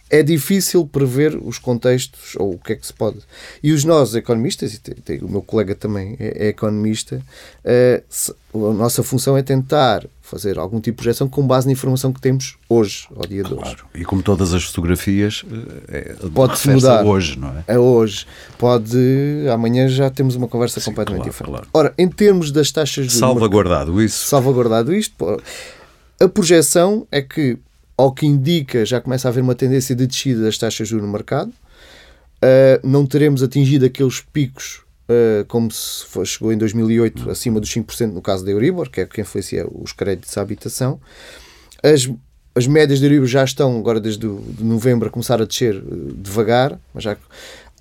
[0.10, 3.20] é difícil prever os contextos ou o que é que se pode.
[3.62, 8.04] E os nós, economistas, e tem, tem, o meu colega também é, é economista, uh,
[8.10, 12.12] se, a nossa função é tentar fazer algum tipo de projeção com base na informação
[12.12, 13.64] que temos hoje, ao dia claro.
[13.64, 13.78] de hoje.
[13.96, 15.44] E como todas as fotografias,
[15.90, 17.64] eh, é, pode-se mudar hoje, não é?
[17.68, 18.28] É hoje.
[18.58, 18.98] Pode,
[19.52, 21.52] amanhã já temos uma conversa Sim, completamente claro, diferente.
[21.52, 21.68] Claro.
[21.74, 24.28] Ora, em termos das taxas de Salvaguardado mercado, isso.
[24.28, 25.42] Salvaguardado isto,
[26.20, 27.58] a projeção é que
[28.00, 31.06] ao que indica, já começa a haver uma tendência de descida das taxas de juros
[31.06, 31.50] no mercado.
[31.50, 37.70] Uh, não teremos atingido aqueles picos uh, como se foi, chegou em 2008, acima dos
[37.70, 40.98] 5% no caso da Euribor, que é que influencia os créditos à habitação.
[41.84, 42.10] As,
[42.56, 46.14] as médias de Euribor já estão, agora desde de novembro, a começar a descer uh,
[46.14, 47.18] devagar, mas já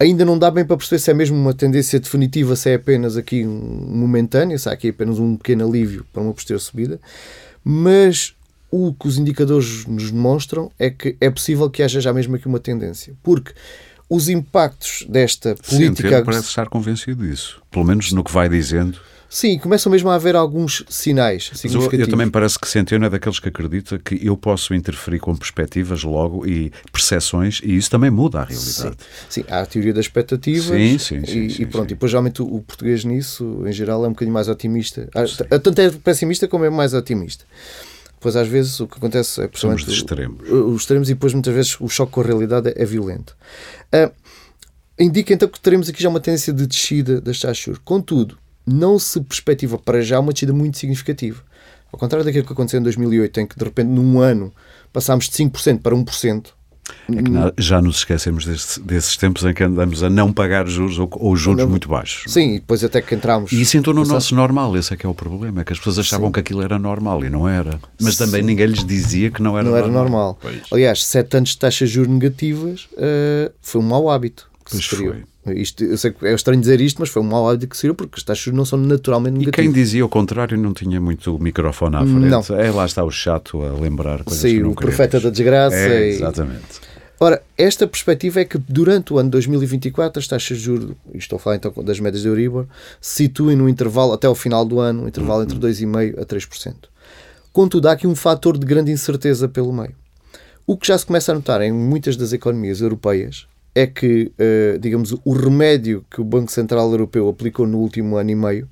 [0.00, 3.16] ainda não dá bem para perceber se é mesmo uma tendência definitiva, se é apenas
[3.16, 7.00] aqui um momentâneo, se há aqui apenas um pequeno alívio para uma posterior subida,
[7.62, 8.34] mas
[8.70, 12.46] o que os indicadores nos demonstram é que é possível que haja já mesmo aqui
[12.46, 13.14] uma tendência.
[13.22, 13.52] Porque
[14.08, 16.18] os impactos desta política.
[16.18, 17.62] Sim, parece estar convencido disso.
[17.70, 18.98] Pelo menos no que vai dizendo.
[19.30, 22.06] Sim, começam mesmo a haver alguns sinais significativos.
[22.06, 26.02] Eu, também parece que Centeno é daqueles que acredita que eu posso interferir com perspectivas
[26.02, 28.96] logo e percepções e isso também muda a realidade.
[29.28, 31.90] Sim, sim há a teoria das expectativas sim, sim, sim, e, sim, e pronto.
[31.90, 35.06] E depois, geralmente, o, o, português nisso, em geral, é um bocadinho mais otimista.
[35.62, 37.44] Tanto é pessimista como é mais otimista.
[38.20, 40.48] Pois às vezes o que acontece é Somos de extremos.
[40.48, 43.36] Os extremos e depois muitas vezes o choque com a realidade é, violento.
[43.94, 44.12] Uh,
[44.98, 47.80] indica então que teremos aqui já uma tendência de descida das taxas de juros.
[47.84, 51.42] Contudo, não se perspectiva para já uma descida muito significativa.
[51.92, 54.52] Ao contrário daquilo que aconteceu em 2008, em que de repente num ano
[54.92, 56.46] passámos de 5% para 1%,
[57.10, 60.98] é que já nos esquecemos desses, desses, tempos em que andamos a não pagar juros
[60.98, 62.30] ou, ou juros não, muito baixos.
[62.32, 63.52] Sim, e depois até que entramos.
[63.52, 65.78] E isso entrou no nosso normal, esse é que é o problema, é que as
[65.78, 66.32] pessoas achavam sim.
[66.32, 67.78] que aquilo era normal e não era.
[68.00, 68.24] Mas sim.
[68.24, 69.90] também ninguém lhes dizia que não era não normal.
[69.90, 70.38] Não era normal.
[70.72, 74.48] Aliás, sete anos de taxas de juros negativas uh, foi um mau hábito.
[74.64, 75.24] Que pois se foi.
[75.52, 77.92] Isto, eu sei que é estranho dizer isto, mas foi um mau hábito que se
[77.92, 79.58] porque as taxas não são naturalmente negativas.
[79.58, 82.26] E quem dizia o contrário não tinha muito microfone à frente.
[82.26, 82.42] Não.
[82.56, 85.76] É, lá está o chato a lembrar coisas Sim, que não o profeta da desgraça.
[85.76, 86.88] É, exatamente.
[87.20, 91.40] Ora, esta perspectiva é que durante o ano 2024 as taxas de juros, estou a
[91.40, 92.66] falar então das médias de Euribor,
[93.00, 96.74] se situem no intervalo até ao final do ano, um intervalo entre 2,5% a 3%.
[97.52, 99.94] Contudo, há aqui um fator de grande incerteza pelo meio.
[100.64, 104.78] O que já se começa a notar em muitas das economias europeias é que, uh,
[104.78, 108.68] digamos, o remédio que o Banco Central Europeu aplicou no último ano e meio,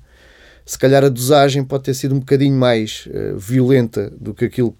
[0.65, 4.75] se calhar a dosagem pode ter sido um bocadinho mais uh, violenta do que aquilo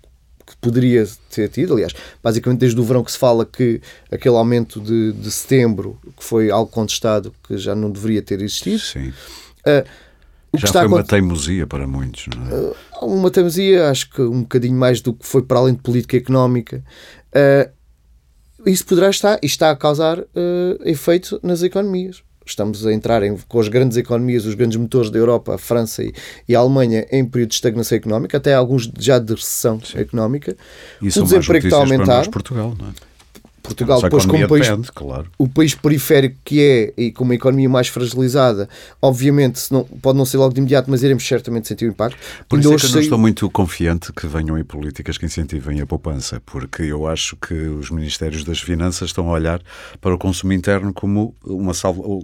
[0.46, 1.74] que poderia ter tido.
[1.74, 1.94] Aliás,
[2.24, 6.50] basicamente desde o verão que se fala que aquele aumento de, de setembro, que foi
[6.50, 8.80] algo contestado, que já não deveria ter existido.
[8.80, 9.10] Sim.
[9.66, 9.86] Uh,
[10.54, 12.54] o já foi uma teimosia para muitos, não é?
[12.54, 16.16] Uh, uma teimosia, acho que um bocadinho mais do que foi para além de política
[16.16, 16.84] económica.
[17.30, 17.77] Uh,
[18.70, 20.26] isso poderá estar, e está a causar uh,
[20.84, 25.20] efeito nas economias estamos a entrar em, com as grandes economias, os grandes motores da
[25.20, 26.14] Europa, a França e,
[26.48, 30.00] e a Alemanha, em período de estagnação económica, até alguns já de recessão Sim.
[30.00, 30.56] económica.
[31.02, 32.30] E o desemprego está a aumentar.
[32.30, 32.92] Portugal, não é?
[33.68, 35.28] Portugal, depois como país, depende, claro.
[35.38, 38.70] o país periférico que é e com uma economia mais fragilizada,
[39.02, 42.18] obviamente não, pode não ser logo de imediato, mas iremos certamente sentir o impacto.
[42.48, 45.82] Por isso é que eu não estou muito confiante que venham aí políticas que incentivem
[45.82, 49.62] a poupança, porque eu acho que os Ministérios das Finanças estão a olhar
[50.00, 51.74] para o consumo interno como uma,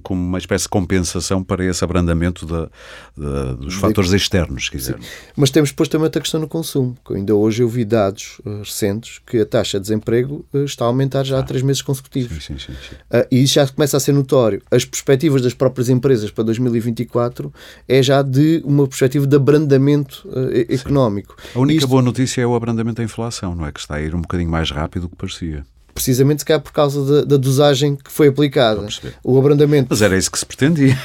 [0.02, 2.70] como uma espécie de compensação para esse abrandamento da,
[3.16, 4.16] da, dos fatores de...
[4.18, 4.98] externos, se quiser.
[5.36, 6.98] Mas temos depois também a questão do consumo.
[7.10, 10.88] Ainda hoje eu vi dados uh, recentes que a taxa de desemprego uh, está a
[10.88, 12.43] aumentar já já há três meses consecutivos.
[12.43, 14.61] Sim, sim, sim, uh, e isso já começa a ser notório.
[14.71, 17.53] As perspectivas das próprias empresas para 2024
[17.88, 21.36] é já de uma perspectiva de abrandamento uh, económico.
[21.55, 21.89] A única Isto...
[21.89, 23.71] boa notícia é o abrandamento da inflação, não é?
[23.71, 25.65] Que está a ir um bocadinho mais rápido do que parecia.
[25.94, 28.86] Precisamente se calhar por causa da, da dosagem que foi aplicada.
[29.24, 29.88] O abrandamento.
[29.89, 30.98] Mas era isso que se pretendia.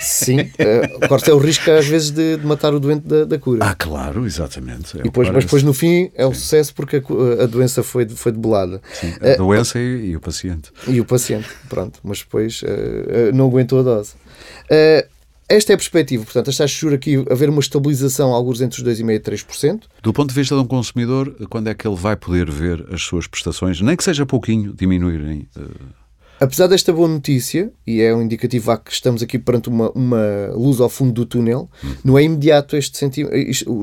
[0.00, 3.38] Sim, uh, corta é o risco às vezes de, de matar o doente da, da,
[3.38, 3.58] cura.
[3.62, 4.96] Ah, claro, exatamente.
[4.96, 8.08] É e depois, mas depois no fim é um sucesso porque a, a, doença foi,
[8.08, 8.80] foi debelada.
[8.92, 10.70] Sim, a uh, doença e, e, o paciente.
[10.86, 11.98] E o paciente, pronto.
[12.04, 14.14] Mas depois uh, não aguentou a dose.
[15.48, 18.82] Esta é a perspectiva, portanto, as taxas de juros aqui, haver uma estabilização, alguns entre
[18.82, 19.82] os 2,5% e 3%.
[20.02, 23.02] Do ponto de vista de um consumidor, quando é que ele vai poder ver as
[23.02, 25.48] suas prestações, nem que seja pouquinho, diminuírem?
[25.56, 26.05] Uh
[26.38, 30.50] Apesar desta boa notícia, e é um indicativo a que estamos aqui perante uma, uma
[30.52, 31.70] luz ao fundo do túnel,
[32.04, 33.30] não é imediato este sentido,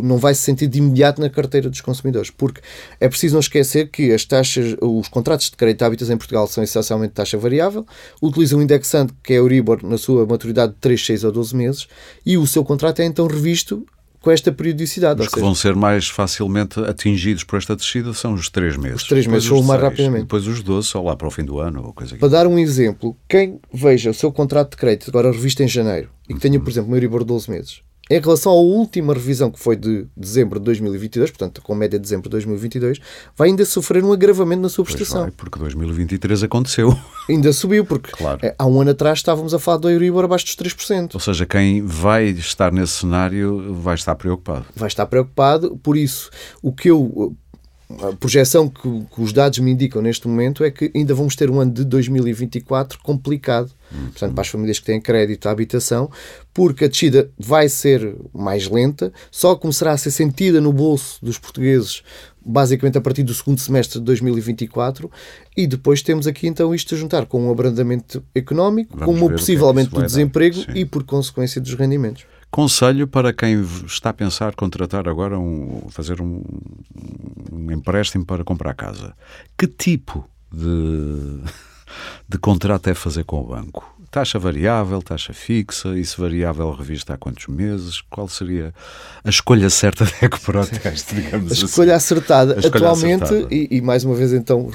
[0.03, 2.61] não vai se sentir de imediato na carteira dos consumidores, porque
[2.99, 6.45] é preciso não esquecer que as taxas, os contratos de crédito de hábitos em Portugal
[6.45, 7.87] são essencialmente taxa variável,
[8.21, 11.87] utilizam um indexante que é Euribor na sua maturidade de 3, 6 ou 12 meses,
[12.23, 13.83] e o seu contrato é então revisto
[14.23, 15.21] com esta periodicidade.
[15.21, 19.01] Os que seja, vão ser mais facilmente atingidos por esta descida são os três meses.
[19.01, 20.21] Os três meses ou mais seis, rapidamente.
[20.21, 21.83] Depois os 12 só lá para o fim do ano.
[21.85, 25.61] Ou coisa para dar um exemplo, quem veja o seu contrato de crédito agora revisto
[25.61, 28.55] em janeiro e que tenha, por exemplo, uma Euribor de 12 meses, em relação à
[28.55, 32.99] última revisão, que foi de dezembro de 2022, portanto, com média de dezembro de 2022,
[33.35, 35.21] vai ainda sofrer um agravamento na sua prestação.
[35.21, 36.97] Vai, porque 2023 aconteceu.
[37.29, 38.39] Ainda subiu, porque claro.
[38.43, 41.13] Eh, há um ano atrás estávamos a falar do Euribor abaixo dos 3%.
[41.13, 44.65] Ou seja, quem vai estar nesse cenário vai estar preocupado.
[44.75, 46.29] Vai estar preocupado, por isso,
[46.61, 47.33] o que eu
[48.01, 51.49] a projeção que, que, os dados me indicam neste momento é que ainda vamos ter
[51.49, 54.05] um ano de 2024 complicado, uhum.
[54.05, 56.09] portanto, para as famílias que têm crédito à habitação,
[56.53, 61.37] porque a descida vai ser mais lenta, só começará a ser sentida no bolso dos
[61.37, 62.03] portugueses
[62.45, 65.09] basicamente a partir do segundo semestre de 2024
[65.55, 69.29] e depois temos aqui então isto a juntar com um abrandamento económico, Vamos com um
[69.29, 72.25] possível aumento do desemprego e por consequência dos rendimentos.
[72.53, 76.43] Conselho para quem está a pensar contratar agora, um, fazer um,
[77.51, 79.15] um empréstimo para comprar casa.
[79.57, 81.41] Que tipo de,
[82.29, 83.97] de contrato é fazer com o banco?
[84.13, 87.99] Taxa variável, taxa fixa, isso variável revista há quantos meses?
[88.11, 88.71] Qual seria
[89.23, 91.65] a escolha certa da EcoProteste, digamos a assim?
[91.65, 92.53] escolha acertada.
[92.53, 93.47] A escolha Atualmente, acertada.
[93.51, 94.69] E, e, mais uma vez então,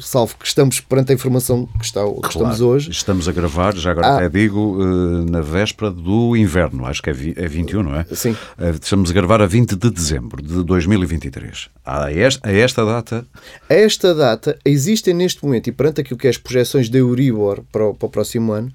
[0.00, 2.90] salvo que estamos perante a informação que, está, que claro, estamos hoje.
[2.90, 4.16] Estamos a gravar, já agora ah.
[4.16, 8.06] até digo, eh, na véspera do inverno, acho que é, vi, é 21, não é?
[8.10, 8.34] Sim.
[8.58, 11.68] Eh, estamos a gravar a 20 de dezembro de 2023.
[11.84, 13.26] A esta, a esta data...
[13.68, 17.62] A esta data, existem neste momento, e perante aquilo que é as projeções da Euribor
[17.70, 18.72] para o, para o próximo ano,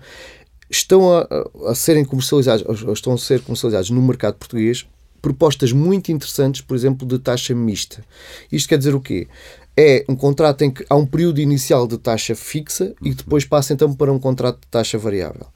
[0.69, 1.27] estão a,
[1.67, 4.85] a serem comercializados, estão a ser comercializados no mercado português
[5.23, 8.03] propostas muito interessantes, por exemplo, de taxa mista.
[8.51, 9.29] Isto quer dizer o quê?
[9.75, 13.73] É um contrato em que há um período inicial de taxa fixa e depois passa
[13.73, 15.47] então para um contrato de taxa variável.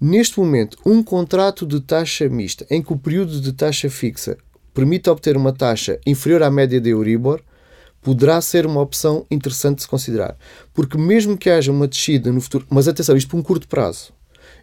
[0.00, 4.38] Neste momento, um contrato de taxa mista em que o período de taxa fixa
[4.72, 7.42] permite obter uma taxa inferior à média de Euribor,
[8.04, 10.36] poderá ser uma opção interessante de se considerar.
[10.74, 14.12] Porque mesmo que haja uma descida no futuro, mas atenção, isto por um curto prazo,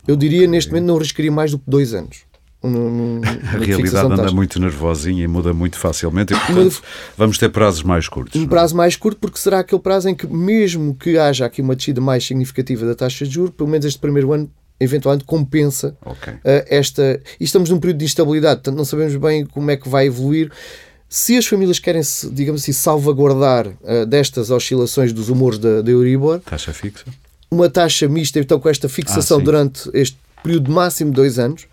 [0.07, 2.19] eu diria neste momento não riscaria mais do que dois anos.
[2.63, 6.83] a realidade anda muito nervosinha e muda muito facilmente e, portanto,
[7.17, 8.39] vamos ter prazos mais curtos.
[8.39, 8.47] Um é?
[8.47, 11.99] prazo mais curto porque será aquele prazo em que mesmo que haja aqui uma descida
[11.99, 14.47] mais significativa da taxa de juros, pelo menos este primeiro ano
[14.79, 16.33] eventualmente compensa okay.
[16.33, 17.19] uh, esta...
[17.39, 20.51] E estamos num período de instabilidade, portanto não sabemos bem como é que vai evoluir.
[21.13, 22.01] Se as famílias querem,
[22.31, 26.39] digamos assim, salvaguardar uh, destas oscilações dos humores da, da Euribor...
[26.39, 27.03] Taxa fixa.
[27.51, 31.67] Uma taxa mista, então, com esta fixação ah, durante este período máximo de dois anos,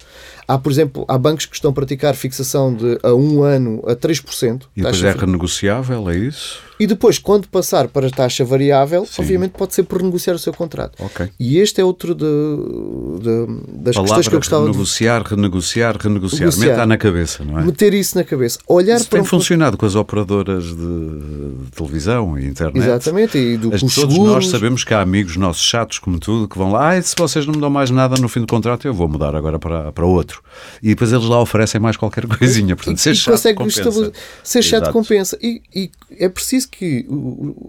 [0.49, 3.95] Há, por exemplo, há bancos que estão a praticar fixação de a um ano a
[3.95, 4.63] 3%.
[4.75, 6.63] E depois é renegociável, é isso?
[6.79, 9.23] E depois, quando passar para a taxa variável, Sim.
[9.23, 11.03] obviamente pode ser por renegociar o seu contrato.
[11.03, 11.29] Okay.
[11.39, 13.47] E este é outro de, de,
[13.83, 15.31] das Palavra questões que eu gostava renegociar, de...
[15.31, 16.69] renegociar, renegociar, renegociar.
[16.69, 17.65] Meter na cabeça, não é?
[17.65, 18.59] Meter isso na cabeça.
[18.67, 19.29] Olhar isso para tem um...
[19.29, 22.79] funcionado com as operadoras de, de, televisão e internet.
[22.79, 23.39] Exatamente.
[23.39, 24.19] E do, as, todos seguros.
[24.19, 27.47] nós sabemos que há amigos nossos chatos, como tudo, que vão lá, ah, se vocês
[27.47, 30.07] não me dão mais nada no fim do contrato, eu vou mudar agora para, para
[30.07, 30.43] outro.
[30.83, 32.77] E depois eles lá oferecem mais qualquer coisinha.
[32.77, 34.13] Portanto, ser chato consegue compensa.
[34.43, 34.93] Ser chato Exato.
[34.93, 35.39] compensa.
[35.43, 37.07] E, e, é preciso que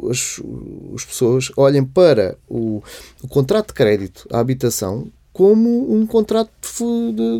[0.09, 0.41] as,
[0.95, 2.83] as pessoas olhem para o,
[3.23, 6.51] o contrato de crédito à habitação como um contrato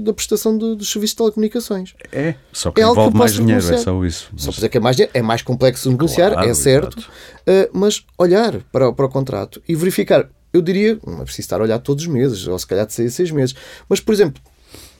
[0.03, 1.95] da prestação de, dos serviços de telecomunicações.
[2.13, 4.31] É, só que é envolve que mais dinheiro, é só isso.
[4.37, 6.99] Só para dizer que é mais dinheiro, é mais complexo de negociar, claro, é certo,
[6.99, 11.59] uh, mas olhar para, para o contrato e verificar, eu diria, não é preciso estar
[11.59, 13.53] a olhar todos os meses, ou se calhar de seis seis meses,
[13.89, 14.41] mas, por exemplo,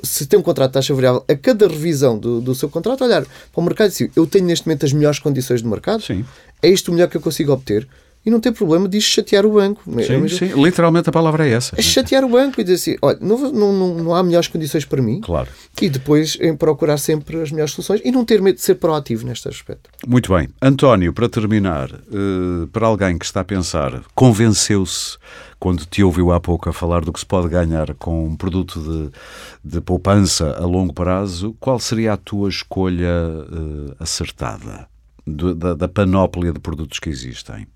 [0.02, 3.24] se tem um contrato de taxa variável, a cada revisão do, do seu contrato, olhar
[3.24, 6.26] para o mercado e dizer, eu tenho neste momento as melhores condições de mercado, Sim.
[6.62, 7.88] é isto o melhor que eu consigo obter,
[8.26, 9.82] e não ter problema de chatear o banco.
[9.86, 11.76] Sim, Mas, sim, literalmente a palavra é essa.
[11.78, 15.02] É chatear o banco e dizer assim: olha, não, não, não, há melhores condições para
[15.02, 15.22] mim.
[15.22, 15.50] Claro.
[15.82, 19.26] E depois em procurar sempre as melhores soluções e não ter medo de ser proativo
[19.26, 19.89] neste aspecto.
[20.06, 20.50] Muito bem.
[20.62, 25.18] António, para terminar, uh, para alguém que está a pensar, convenceu-se
[25.60, 28.80] quando te ouviu há pouco a falar do que se pode ganhar com um produto
[28.82, 34.88] de, de poupança a longo prazo, qual seria a tua escolha uh, acertada
[35.28, 37.68] do, da, da panóplia de produtos que existem?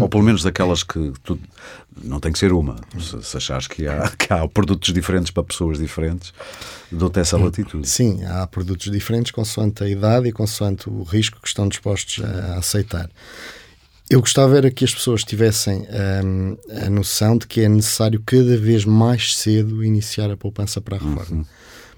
[0.00, 1.38] Ou pelo menos daquelas que tu,
[2.02, 2.76] não tem que ser uma.
[2.98, 6.34] Se, se achares que há, que há produtos diferentes para pessoas diferentes,
[6.90, 7.88] dou-te essa latitude.
[7.88, 12.58] Sim, há produtos diferentes consoante a idade e consoante o risco que estão dispostos a
[12.58, 13.08] aceitar.
[14.08, 15.86] Eu gostava era que as pessoas tivessem
[16.24, 20.96] um, a noção de que é necessário cada vez mais cedo iniciar a poupança para
[20.96, 21.38] a reforma.
[21.38, 21.44] Uhum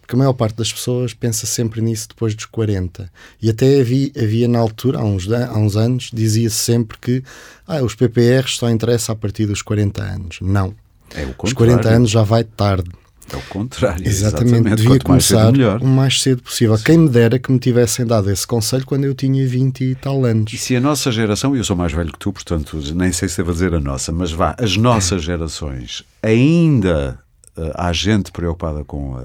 [0.09, 3.13] porque a maior parte das pessoas pensa sempre nisso depois dos 40.
[3.43, 7.23] E até havia, havia na altura, há uns, há uns anos, dizia-se sempre que
[7.67, 10.39] ah, os PPRs só interessam a partir dos 40 anos.
[10.41, 10.75] Não.
[11.15, 12.89] É Os 40 anos já vai tarde.
[13.33, 14.07] É o contrário.
[14.07, 14.55] Exatamente.
[14.55, 14.83] exatamente.
[14.83, 16.77] Devia começar o mais cedo possível.
[16.77, 16.85] Sim.
[16.85, 20.25] Quem me dera que me tivessem dado esse conselho quando eu tinha 20 e tal
[20.25, 20.53] anos.
[20.53, 23.29] E se a nossa geração, e eu sou mais velho que tu, portanto nem sei
[23.29, 27.19] se devo dizer a nossa, mas vá, as nossas gerações ainda
[27.57, 29.25] uh, há gente preocupada com a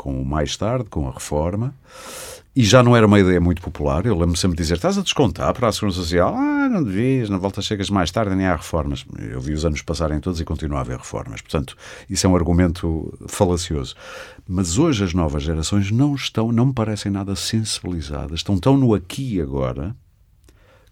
[0.00, 1.74] com o mais tarde, com a reforma,
[2.60, 4.04] e já não era uma ideia muito popular.
[4.04, 6.34] Eu lembro-me sempre de dizer: estás a descontar para a Segurança Social?
[6.36, 9.06] Ah, não devias, na volta chegas mais tarde, nem há reformas.
[9.18, 11.40] Eu vi os anos passarem todos e continuo a haver reformas.
[11.40, 11.74] Portanto,
[12.08, 13.94] isso é um argumento falacioso.
[14.46, 18.92] Mas hoje as novas gerações não estão, não me parecem nada sensibilizadas, estão tão no
[18.92, 19.96] aqui e agora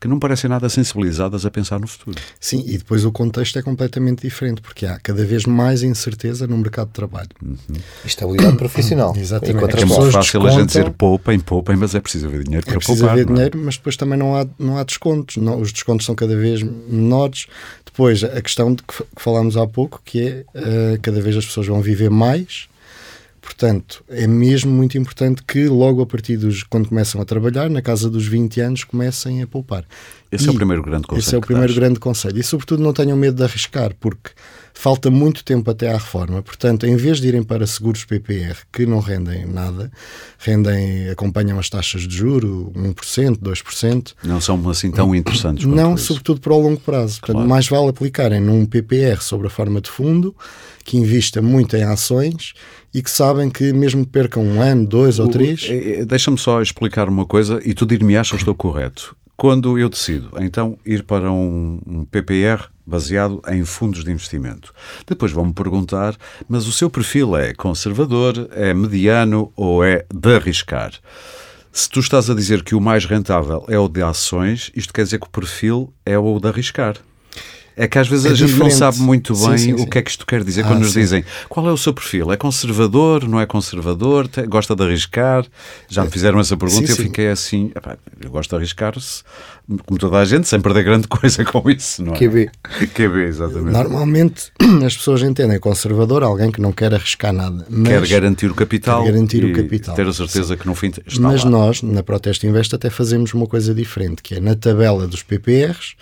[0.01, 2.17] que não parecem nada sensibilizadas a pensar no futuro.
[2.41, 6.57] Sim, e depois o contexto é completamente diferente, porque há cada vez mais incerteza no
[6.57, 7.29] mercado de trabalho.
[7.43, 7.57] Uhum.
[8.05, 9.15] Estabilidade profissional.
[9.19, 9.81] Exatamente.
[9.81, 12.79] É muito fácil a gente dizer poupem, poupem, mas é preciso haver dinheiro é para
[12.79, 13.15] preciso poupar.
[13.15, 13.37] haver não é?
[13.37, 15.37] dinheiro, mas depois também não há, não há descontos.
[15.37, 17.47] Não, os descontos são cada vez menores.
[17.85, 21.45] Depois, a questão de que, que falámos há pouco, que é uh, cada vez as
[21.45, 22.69] pessoas vão viver mais
[23.49, 27.81] Portanto, é mesmo muito importante que logo a partir dos quando começam a trabalhar, na
[27.81, 29.87] casa dos 20 anos, comecem a poupar.
[30.31, 31.27] Esse e é o primeiro grande conselho.
[31.27, 31.79] Esse é o primeiro dás.
[31.79, 32.39] grande conselho.
[32.39, 34.33] E sobretudo não tenham medo de arriscar, porque
[34.75, 36.43] falta muito tempo até à reforma.
[36.43, 39.91] Portanto, em vez de irem para seguros PPR, que não rendem nada,
[40.39, 44.13] rendem, acompanham as taxas de juro, 1%, 2%.
[44.25, 45.65] Não são assim tão interessantes.
[45.65, 47.19] Não, sobretudo para o longo prazo.
[47.21, 47.49] Portanto, claro.
[47.49, 50.37] mais vale aplicarem num PPR sobre a forma de fundo,
[50.89, 52.55] que invista muito em ações
[52.95, 55.66] e que sabem que mesmo que percam um ano, dois ou três.
[55.68, 59.14] É, é, deixa-me só explicar uma coisa e tu dir-me achas que estou correto.
[59.36, 64.72] Quando eu decido, então, ir para um, um PPR baseado em fundos de investimento.
[65.07, 66.16] Depois vão-me perguntar,
[66.49, 70.93] mas o seu perfil é conservador, é mediano ou é de arriscar?
[71.70, 75.03] Se tu estás a dizer que o mais rentável é o de ações, isto quer
[75.03, 76.97] dizer que o perfil é o de arriscar.
[77.79, 78.72] É que às vezes é a gente diferente.
[78.72, 79.83] não sabe muito bem sim, sim, sim.
[79.85, 81.95] o que é que isto quer dizer ah, quando nos dizem qual é o seu
[81.95, 82.33] perfil?
[82.33, 83.29] É conservador?
[83.29, 84.29] Não é conservador?
[84.49, 85.47] Gosta de arriscar?
[85.89, 87.70] Já me fizeram essa pergunta e eu fiquei assim:
[88.20, 89.22] eu gosto de arriscar-se,
[89.87, 92.18] como toda a gente, sem perder grande coisa com isso, não é?
[92.18, 92.51] QB.
[92.95, 93.72] QB, exatamente.
[93.72, 94.53] Normalmente
[94.85, 97.64] as pessoas entendem conservador alguém que não quer arriscar nada.
[97.85, 99.05] quer garantir o capital.
[99.05, 99.95] Quer garantir o capital.
[99.95, 101.51] Ter a certeza que no fim está Mas lá.
[101.51, 105.95] nós, na Proteste Invest, até fazemos uma coisa diferente, que é na tabela dos PPRs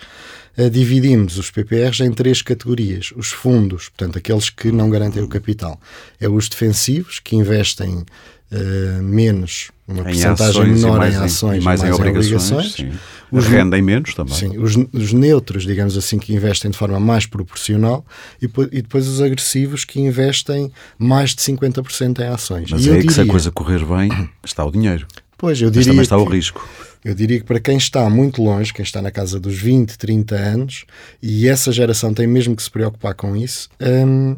[0.71, 3.13] dividimos os PPRs em três categorias.
[3.15, 5.79] Os fundos, portanto, aqueles que não garantem o capital.
[6.19, 8.03] É os defensivos, que investem
[8.51, 12.79] uh, menos, uma porcentagem menor em ações e mais, mais em, obrigações.
[12.79, 13.17] Em obrigações.
[13.31, 14.33] Os rendem menos também.
[14.33, 18.05] Sim, os, os, neutros, digamos assim, que investem de forma mais proporcional
[18.41, 22.71] e, e depois os agressivos que investem mais de 50% em ações.
[22.71, 25.05] Mas e é aí que se a coisa correr bem, está o dinheiro.
[25.37, 25.87] Pois, eu diria.
[25.87, 26.67] Mas também está o risco.
[27.03, 30.35] Eu diria que para quem está muito longe, quem está na casa dos 20, 30
[30.35, 30.85] anos,
[31.21, 34.35] e essa geração tem mesmo que se preocupar com isso, hum,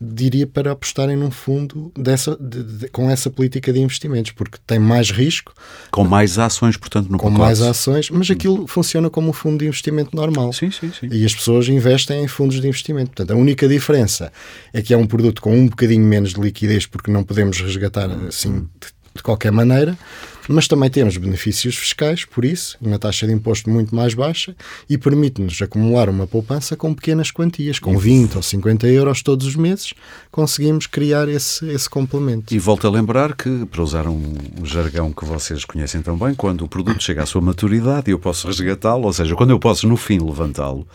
[0.00, 4.78] diria para apostarem num fundo dessa, de, de, com essa política de investimentos, porque tem
[4.78, 5.52] mais risco.
[5.90, 7.40] Com mais ações, portanto, no Com pacote.
[7.40, 10.52] mais ações, mas aquilo funciona como um fundo de investimento normal.
[10.52, 11.08] Sim, sim, sim.
[11.10, 13.10] E as pessoas investem em fundos de investimento.
[13.10, 14.32] Portanto, a única diferença
[14.72, 18.10] é que é um produto com um bocadinho menos de liquidez, porque não podemos resgatar
[18.26, 19.96] assim de, de qualquer maneira
[20.48, 24.54] mas também temos benefícios fiscais, por isso, uma taxa de imposto muito mais baixa
[24.88, 29.56] e permite-nos acumular uma poupança com pequenas quantias, com 20 ou 50 euros todos os
[29.56, 29.94] meses,
[30.30, 32.54] conseguimos criar esse, esse complemento.
[32.54, 34.34] E volto a lembrar que, para usar um,
[34.64, 38.18] jargão que vocês conhecem tão bem, quando o produto chega à sua maturidade e eu
[38.18, 40.86] posso resgatá-lo, ou seja, quando eu posso no fim levantá-lo,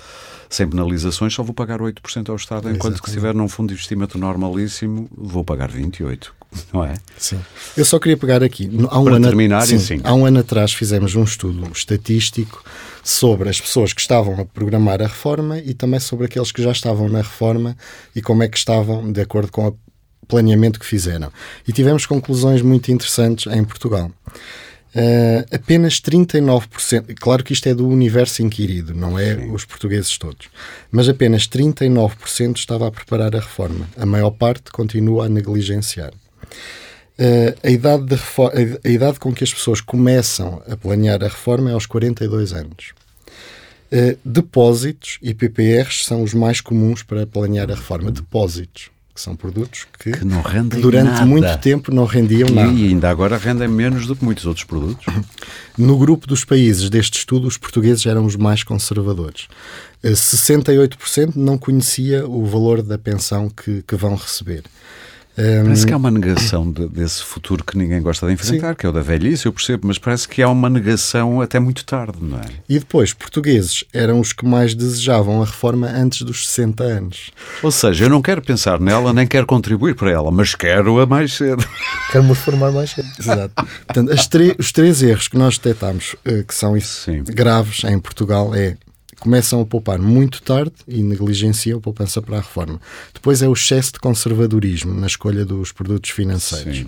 [0.49, 3.01] sem penalizações, só vou pagar 8% ao Estado, enquanto Exatamente.
[3.01, 6.36] que se estiver num fundo de investimento normalíssimo, vou pagar 28%.
[6.73, 6.95] não é?
[7.17, 7.39] Sim.
[7.75, 8.69] Eu só queria pegar aqui.
[8.89, 9.99] Há um Para ano, terminar, sim, sim.
[10.03, 12.63] Há um ano atrás fizemos um estudo estatístico
[13.03, 16.71] sobre as pessoas que estavam a programar a reforma e também sobre aqueles que já
[16.71, 17.77] estavam na reforma
[18.15, 19.77] e como é que estavam de acordo com o
[20.27, 21.31] planeamento que fizeram.
[21.67, 24.11] E tivemos conclusões muito interessantes em Portugal.
[24.95, 29.51] Uh, apenas 39%, claro que isto é do universo inquirido, não é Sim.
[29.51, 30.47] os portugueses todos,
[30.89, 33.87] mas apenas 39% estava a preparar a reforma.
[33.95, 36.13] A maior parte continua a negligenciar.
[37.19, 38.15] Uh, a, idade de
[38.85, 42.93] a idade com que as pessoas começam a planear a reforma é aos 42 anos.
[43.91, 48.11] Uh, depósitos e PPRs são os mais comuns para planear a reforma.
[48.11, 51.25] Depósitos que são produtos que, que não rendem durante nada.
[51.25, 52.71] muito tempo não rendiam e, nada.
[52.71, 55.05] E ainda agora rendem menos do que muitos outros produtos.
[55.77, 59.47] No grupo dos países deste estudo, os portugueses eram os mais conservadores.
[60.03, 64.63] 68% eh, não conhecia o valor da pensão que, que vão receber.
[65.37, 68.75] Parece que há uma negação de, desse futuro que ninguém gosta de enfrentar, Sim.
[68.75, 71.85] que é o da velhice, eu percebo, mas parece que há uma negação até muito
[71.85, 72.45] tarde, não é?
[72.67, 77.31] E depois, portugueses eram os que mais desejavam a reforma antes dos 60 anos.
[77.61, 81.33] Ou seja, eu não quero pensar nela, nem quero contribuir para ela, mas quero-a mais
[81.33, 81.63] cedo.
[82.11, 83.07] Quero-me reformar mais cedo.
[83.19, 83.53] Exato.
[83.85, 84.11] Portanto,
[84.57, 86.77] os três erros que nós detectamos eh, que são
[87.25, 88.77] graves em Portugal é
[89.19, 92.79] começam a poupar muito tarde e negligenciam a poupança para a reforma.
[93.13, 96.77] Depois é o excesso de conservadorismo na escolha dos produtos financeiros.
[96.77, 96.87] Sim.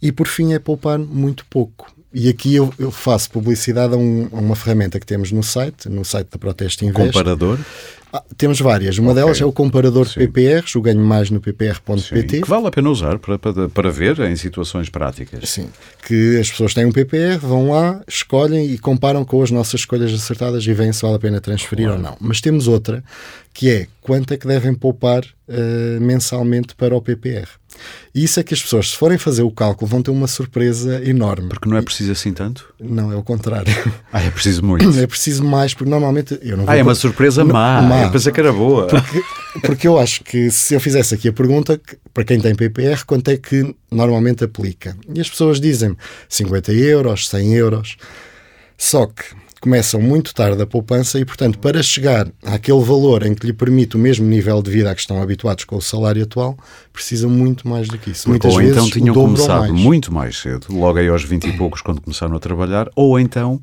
[0.00, 1.95] E por fim é poupar muito pouco.
[2.18, 5.86] E aqui eu, eu faço publicidade a, um, a, uma ferramenta que temos no site,
[5.86, 7.12] no site da Proteste Invest.
[7.12, 7.58] Comparador?
[8.10, 8.96] Ah, temos várias.
[8.96, 9.22] Uma okay.
[9.22, 10.20] delas é o comparador Sim.
[10.20, 12.40] de PPRs, o ganho mais no ppr.pt.
[12.40, 15.46] Que vale a pena usar para, para, para ver em situações práticas.
[15.46, 15.68] Sim.
[16.06, 20.10] Que as pessoas têm um PPR, vão lá, escolhem e comparam com as nossas escolhas
[20.14, 22.02] acertadas e veem se vale a pena transferir claro.
[22.02, 22.16] ou não.
[22.18, 23.04] Mas temos outra,
[23.52, 27.46] que é quanto é que devem poupar uh, mensalmente para o PPR.
[28.14, 31.02] E isso é que as pessoas, se forem fazer o cálculo, vão ter uma surpresa
[31.04, 31.48] enorme.
[31.48, 32.72] Porque não é preciso assim tanto?
[32.80, 33.72] Não, é o contrário.
[34.12, 34.98] Ah, é preciso muito.
[34.98, 36.72] É preciso mais, porque normalmente eu não vou.
[36.72, 37.82] Ah, é uma surpresa má.
[37.82, 38.02] má.
[38.04, 38.86] Eu pensei que era boa.
[38.86, 39.22] Porque,
[39.62, 41.78] porque eu acho que se eu fizesse aqui a pergunta,
[42.14, 44.96] para quem tem PPR, quanto é que normalmente aplica?
[45.14, 45.94] E as pessoas dizem
[46.28, 47.96] 50 euros, 100 euros.
[48.78, 49.24] Só que
[49.60, 53.96] começam muito tarde a poupança e, portanto, para chegar àquele valor em que lhe permite
[53.96, 56.56] o mesmo nível de vida a que estão habituados com o salário atual,
[56.92, 58.28] precisam muito mais do que isso.
[58.28, 59.72] Muitas ou vezes, então tinham começado mais.
[59.72, 63.60] muito mais cedo, logo aí aos 20 e poucos, quando começaram a trabalhar, ou então,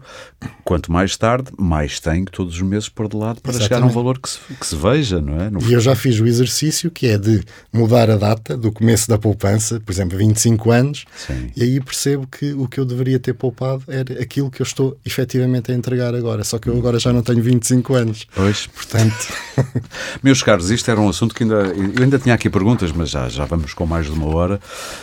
[0.64, 3.74] quanto mais tarde, mais têm que todos os meses pôr de lado para Exatamente.
[3.74, 5.50] chegar a um valor que se, que se veja, não é?
[5.50, 9.08] No e eu já fiz o exercício que é de mudar a data do começo
[9.08, 11.52] da poupança, por exemplo, 25 anos, Sim.
[11.56, 14.98] e aí percebo que o que eu deveria ter poupado era aquilo que eu estou
[15.06, 18.26] efetivamente a entregar agora, só que eu agora já não tenho 25 anos.
[18.34, 18.68] Pois.
[18.68, 19.28] Portanto.
[20.24, 21.56] Meus caros, isto era um assunto que ainda.
[21.56, 24.60] Eu ainda tinha aqui perguntas, mas já, já vamos com mais de uma hora.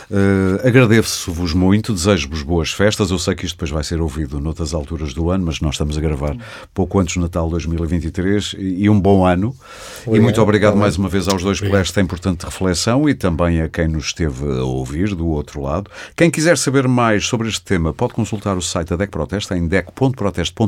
[0.09, 3.11] Uh, Agradeço-vos muito, desejo-vos boas festas.
[3.11, 5.97] Eu sei que isto depois vai ser ouvido noutras alturas do ano, mas nós estamos
[5.97, 6.35] a gravar
[6.73, 9.55] pouco antes do Natal 2023 e, um bom ano.
[10.11, 13.69] e muito obrigado mais uma vez aos dois por esta importante reflexão e também a
[13.69, 15.89] quem nos esteve a ouvir do outro lado.
[16.15, 19.67] Quem quiser saber mais sobre este tema pode consultar o site da DEC Protesta em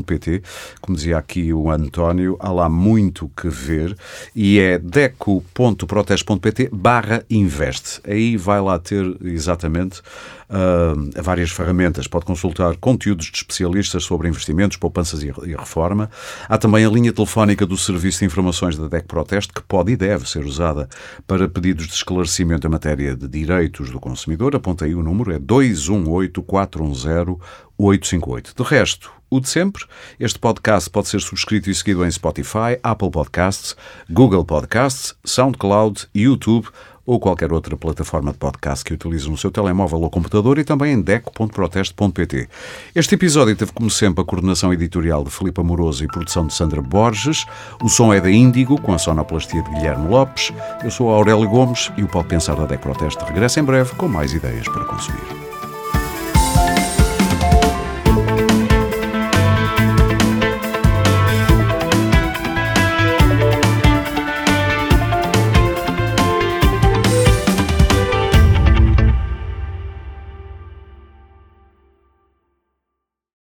[0.04, 0.44] dec.proteste.pt
[0.82, 3.96] como dizia aqui o António, há lá muito que ver
[4.36, 8.02] e é deco.proteste.pt barra investe.
[8.06, 10.02] Aí vai lá ter exatamente
[10.50, 12.08] uh, várias ferramentas.
[12.08, 16.10] Pode consultar conteúdos de especialistas sobre investimentos, poupanças e, e reforma.
[16.48, 19.96] Há também a linha telefónica do Serviço de Informações da DEC Proteste, que pode e
[19.96, 20.90] deve ser usada
[21.28, 24.56] para pedidos de esclarecimento em matéria de direitos do consumidor.
[24.56, 27.38] Apontei o número, é 218 410
[27.78, 28.54] 858.
[28.56, 29.84] De resto, o de sempre,
[30.20, 33.76] este podcast pode ser subscrito e seguido em Spotify, Apple Podcasts,
[34.08, 36.68] Google Podcasts, SoundCloud, YouTube
[37.06, 40.94] ou qualquer outra plataforma de podcast que utilize no seu telemóvel ou computador e também
[40.94, 42.48] em deco.proteste.pt.
[42.96, 46.82] Este episódio teve, como sempre, a coordenação editorial de Filipe Amoroso e produção de Sandra
[46.82, 47.46] Borges.
[47.82, 50.54] O som é da Índigo, com a sonoplastia de Guilherme Lopes.
[50.84, 54.08] Eu sou Aurélio Gomes e o Pode Pensar da DEC Proteste regressa em breve com
[54.08, 55.43] mais ideias para consumir.